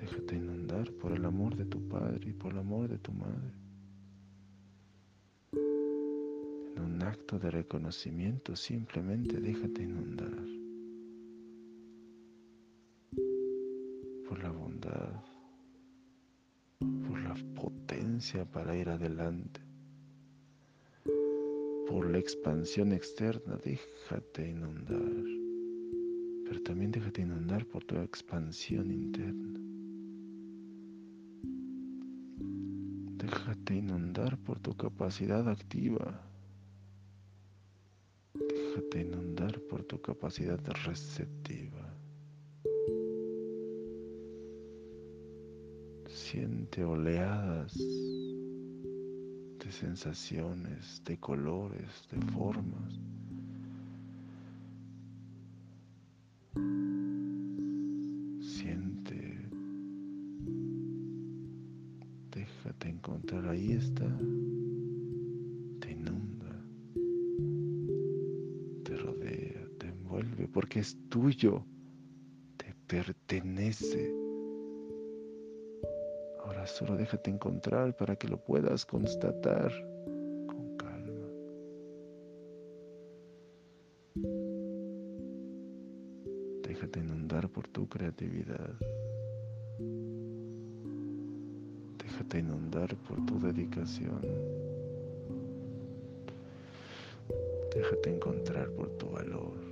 Déjate 0.00 0.36
inundar 0.36 0.90
por 0.92 1.12
el 1.12 1.24
amor 1.24 1.56
de 1.56 1.64
tu 1.64 1.86
padre 1.88 2.30
y 2.30 2.32
por 2.32 2.52
el 2.52 2.58
amor 2.58 2.88
de 2.88 2.98
tu 2.98 3.12
madre. 3.12 3.52
En 6.76 6.82
un 6.82 7.02
acto 7.02 7.38
de 7.38 7.50
reconocimiento 7.50 8.54
simplemente 8.54 9.40
déjate 9.40 9.82
inundar 9.82 10.58
por 14.28 14.42
la 14.42 14.50
bondad 14.50 15.27
para 18.36 18.76
ir 18.76 18.88
adelante. 18.90 19.60
Por 21.88 22.10
la 22.10 22.18
expansión 22.18 22.92
externa, 22.92 23.56
déjate 23.64 24.50
inundar. 24.50 25.24
Pero 26.44 26.62
también 26.62 26.90
déjate 26.90 27.22
inundar 27.22 27.64
por 27.64 27.84
tu 27.84 27.96
expansión 27.96 28.90
interna. 28.90 29.58
Déjate 33.16 33.76
inundar 33.76 34.36
por 34.38 34.60
tu 34.60 34.76
capacidad 34.76 35.48
activa. 35.48 36.20
Déjate 38.34 39.00
inundar 39.00 39.58
por 39.70 39.84
tu 39.84 40.00
capacidad 40.02 40.60
receptiva. 40.84 41.87
Siente 46.30 46.84
oleadas 46.84 47.74
de 47.74 49.72
sensaciones, 49.72 51.02
de 51.06 51.16
colores, 51.16 52.06
de 52.10 52.20
formas. 52.32 53.00
Siente, 58.42 59.48
déjate 62.30 62.90
encontrar, 62.90 63.48
ahí 63.48 63.72
está, 63.72 64.06
te 65.80 65.92
inunda, 65.92 66.62
te 68.84 68.96
rodea, 68.98 69.66
te 69.78 69.86
envuelve, 69.88 70.46
porque 70.48 70.80
es 70.80 70.94
tuyo, 71.08 71.64
te 72.58 72.74
pertenece 72.86 74.17
solo 76.68 76.96
déjate 76.96 77.30
encontrar 77.30 77.96
para 77.96 78.16
que 78.16 78.28
lo 78.28 78.38
puedas 78.38 78.84
constatar 78.84 79.72
con 80.46 80.76
calma. 80.76 81.28
Déjate 86.62 87.00
inundar 87.00 87.48
por 87.48 87.66
tu 87.68 87.88
creatividad. 87.88 88.74
Déjate 91.98 92.38
inundar 92.38 92.94
por 92.96 93.24
tu 93.26 93.40
dedicación. 93.40 94.20
Déjate 97.74 98.14
encontrar 98.14 98.68
por 98.70 98.88
tu 98.98 99.10
valor. 99.10 99.67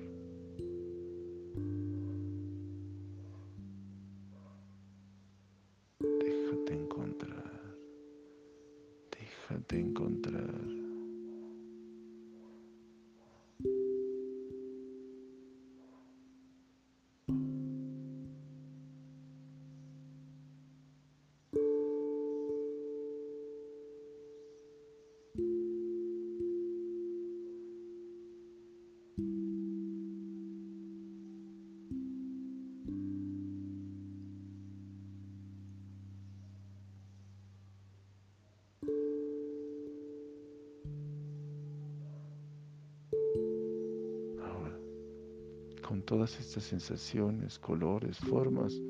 Todas 46.06 46.38
estas 46.38 46.62
sensaciones, 46.62 47.58
colores, 47.58 48.18
formas, 48.18 48.80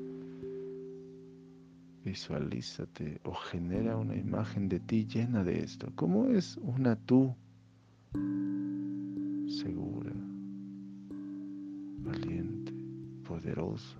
visualízate 2.05 3.19
o 3.25 3.33
genera 3.33 3.97
una 3.97 4.15
imagen 4.15 4.69
de 4.69 4.79
ti 4.79 5.05
llena 5.05 5.43
de 5.43 5.59
esto. 5.59 5.91
¿Cómo 5.95 6.27
es 6.27 6.57
una 6.57 6.95
tú 6.95 7.35
segura, 9.49 10.13
valiente, 12.05 12.71
poderosa, 13.27 13.97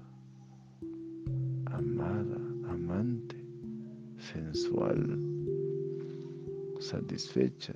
amada, 1.65 2.37
amante, 2.69 3.35
sensual, 4.19 5.19
satisfecha, 6.79 7.73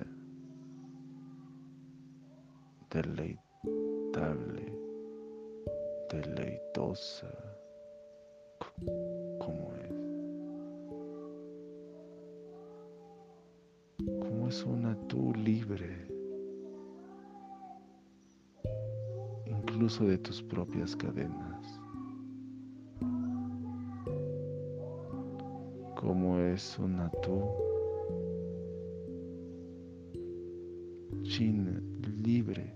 cadenas. 20.96 21.80
Como 25.96 26.38
es 26.38 26.78
una 26.78 27.10
tú 27.22 27.42
china, 31.22 31.80
libre 32.22 32.74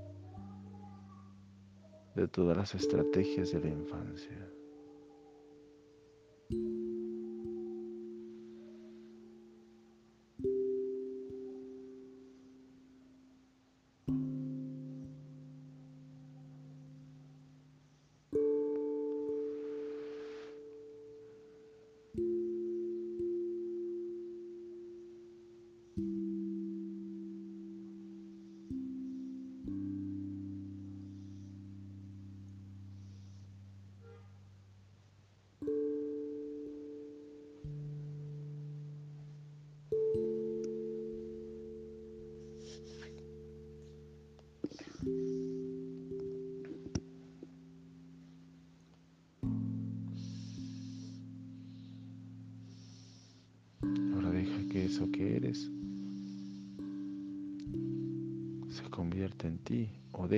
de 2.15 2.29
todas 2.29 2.57
las 2.57 2.75
estrategias 2.75 3.53
de 3.53 3.61
la 3.61 3.69
infancia. 3.69 4.56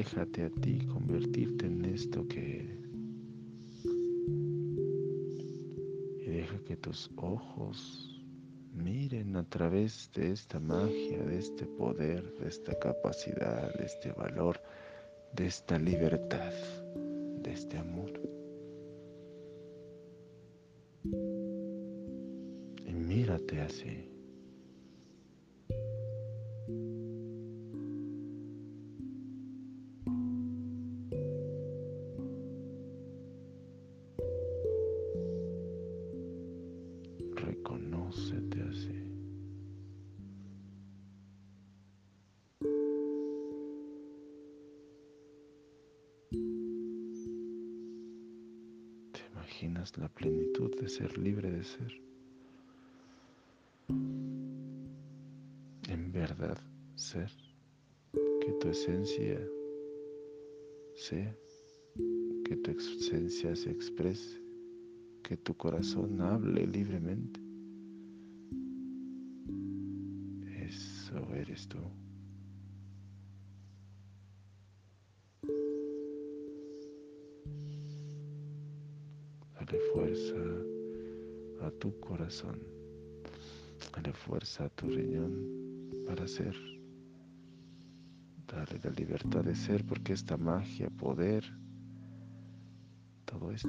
Déjate 0.09 0.45
a 0.45 0.51
ti 0.63 0.79
convertirte 0.87 1.67
en 1.67 1.85
esto 1.85 2.27
que 2.29 2.61
eres. 2.61 2.79
Y 6.25 6.31
deja 6.31 6.59
que 6.65 6.77
tus 6.77 7.11
ojos 7.17 8.23
miren 8.73 9.37
a 9.37 9.45
través 9.45 10.11
de 10.15 10.33
esta 10.33 10.59
magia, 10.61 11.23
de 11.25 11.39
este 11.39 11.67
poder, 11.67 12.23
de 12.39 12.49
esta 12.49 12.79
capacidad, 12.79 13.75
de 13.75 13.85
este 13.85 14.13
valor, 14.13 14.59
de 15.35 15.47
esta 15.47 15.79
libertad, 15.79 16.55
de 17.43 17.53
este 17.53 17.77
amor. 17.77 18.13
Y 22.87 22.93
mírate 22.95 23.61
así. 23.61 24.18
Corazón 65.59 66.21
hable 66.23 66.67
libremente. 66.67 67.41
Eso 70.65 71.35
eres 71.35 71.69
tú. 71.69 71.79
Dale 79.55 79.79
fuerza 79.93 81.67
a 81.67 81.71
tu 81.73 81.99
corazón. 82.01 82.59
Dale 83.95 84.13
fuerza 84.13 84.65
a 84.67 84.69
tu 84.71 84.89
riñón 84.89 85.91
para 86.07 86.27
ser. 86.29 86.55
Dale 88.47 88.79
la 88.83 88.91
libertad 88.91 89.45
de 89.45 89.57
ser 89.57 89.85
porque 89.85 90.13
esta 90.13 90.37
magia, 90.37 90.89
poder, 90.89 91.45
todo 93.39 93.53
esto 93.53 93.69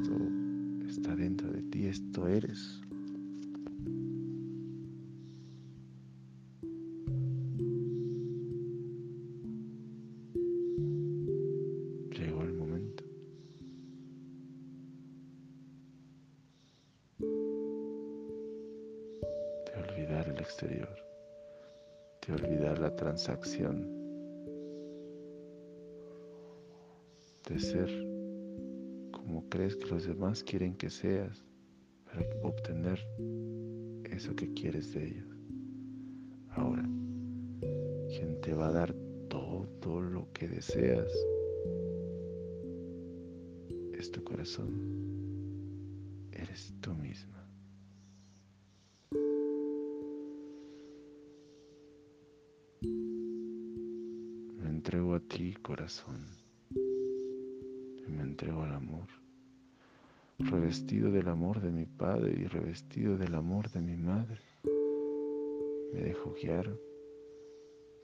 está 0.88 1.16
dentro 1.16 1.52
de 1.52 1.62
ti, 1.64 1.86
esto 1.86 2.28
eres. 2.28 2.82
exterior, 20.40 20.90
de 22.26 22.34
olvidar 22.34 22.80
la 22.80 22.96
transacción, 22.96 23.88
de 27.48 27.60
ser 27.60 28.09
crees 29.50 29.76
que 29.76 29.88
los 29.88 30.06
demás 30.06 30.44
quieren 30.44 30.76
que 30.76 30.90
seas 30.90 31.44
para 32.06 32.26
obtener 32.44 33.00
eso 34.06 34.36
que 34.36 34.54
quieres 34.54 34.94
de 34.94 35.08
ellos. 35.08 35.38
Ahora, 36.50 36.84
quien 38.10 38.40
te 38.42 38.54
va 38.54 38.68
a 38.68 38.72
dar 38.72 38.96
todo 39.30 40.02
lo 40.02 40.32
que 40.34 40.48
deseas 40.48 41.12
es 43.94 44.12
tu 44.12 44.24
corazón, 44.24 44.72
eres 46.32 46.74
tú 46.82 46.94
misma. 46.94 47.40
entrego 54.80 55.14
a 55.14 55.20
ti, 55.20 55.54
corazón, 55.62 56.26
y 56.72 58.10
me 58.10 58.24
entrego 58.24 58.64
al 58.64 58.74
amor, 58.74 59.08
revestido 60.40 61.12
del 61.12 61.28
amor 61.28 61.62
de 61.62 61.72
mi 61.72 61.86
Padre 61.86 62.34
y 62.40 62.46
revestido 62.46 63.18
del 63.18 63.36
amor 63.36 63.70
de 63.72 63.82
mi 63.82 63.96
Madre. 63.96 64.42
Me 65.94 66.02
dejo 66.02 66.34
guiar 66.34 66.76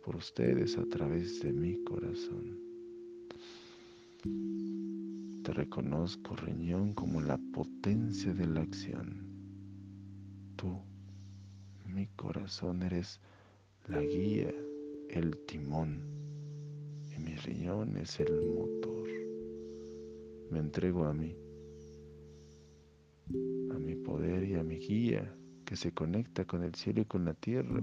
por 0.04 0.16
ustedes 0.16 0.78
a 0.78 0.86
través 0.86 1.42
de 1.42 1.52
mi 1.52 1.84
corazón. 1.84 2.60
Te 5.44 5.54
reconozco, 5.54 6.36
riñón, 6.36 6.94
como 6.94 7.22
la 7.22 7.40
potencia 7.54 8.34
de 8.34 8.48
la 8.48 8.62
acción. 8.62 9.28
Tú, 10.56 10.80
mi 11.86 12.08
corazón, 12.16 12.84
eres 12.84 13.20
la 13.88 14.02
guía, 14.02 14.54
el 15.10 15.38
timón 15.46 16.16
mi 17.26 17.36
riñón 17.38 17.98
es 17.98 18.20
el 18.20 18.34
motor. 18.54 19.10
Me 20.52 20.60
entrego 20.60 21.06
a 21.06 21.14
mí, 21.14 21.36
a 23.30 23.80
mi 23.80 23.95
poder 23.95 24.43
y 24.43 24.55
a 24.55 24.63
mi 24.63 24.78
guía 24.78 25.34
que 25.65 25.76
se 25.76 25.91
conecta 25.91 26.45
con 26.45 26.63
el 26.63 26.76
cielo 26.76 27.01
y 27.01 27.05
con 27.05 27.26
la 27.26 27.34
tierra 27.34 27.82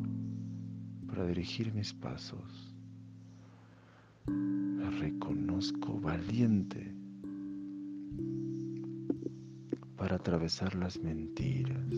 para 1.06 1.26
dirigir 1.26 1.72
mis 1.74 1.92
pasos. 1.92 2.74
Me 4.26 4.90
reconozco 4.90 6.00
valiente 6.00 6.94
para 9.96 10.16
atravesar 10.16 10.74
las 10.74 10.98
mentiras 10.98 11.92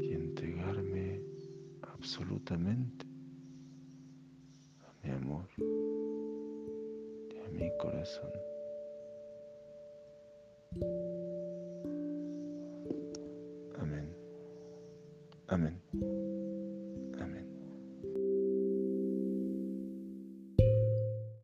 y 0.00 0.12
entregarme 0.12 1.22
absolutamente 1.82 3.08
corazón. 7.78 8.30
Amén. 8.30 8.42
Amén. 8.42 8.57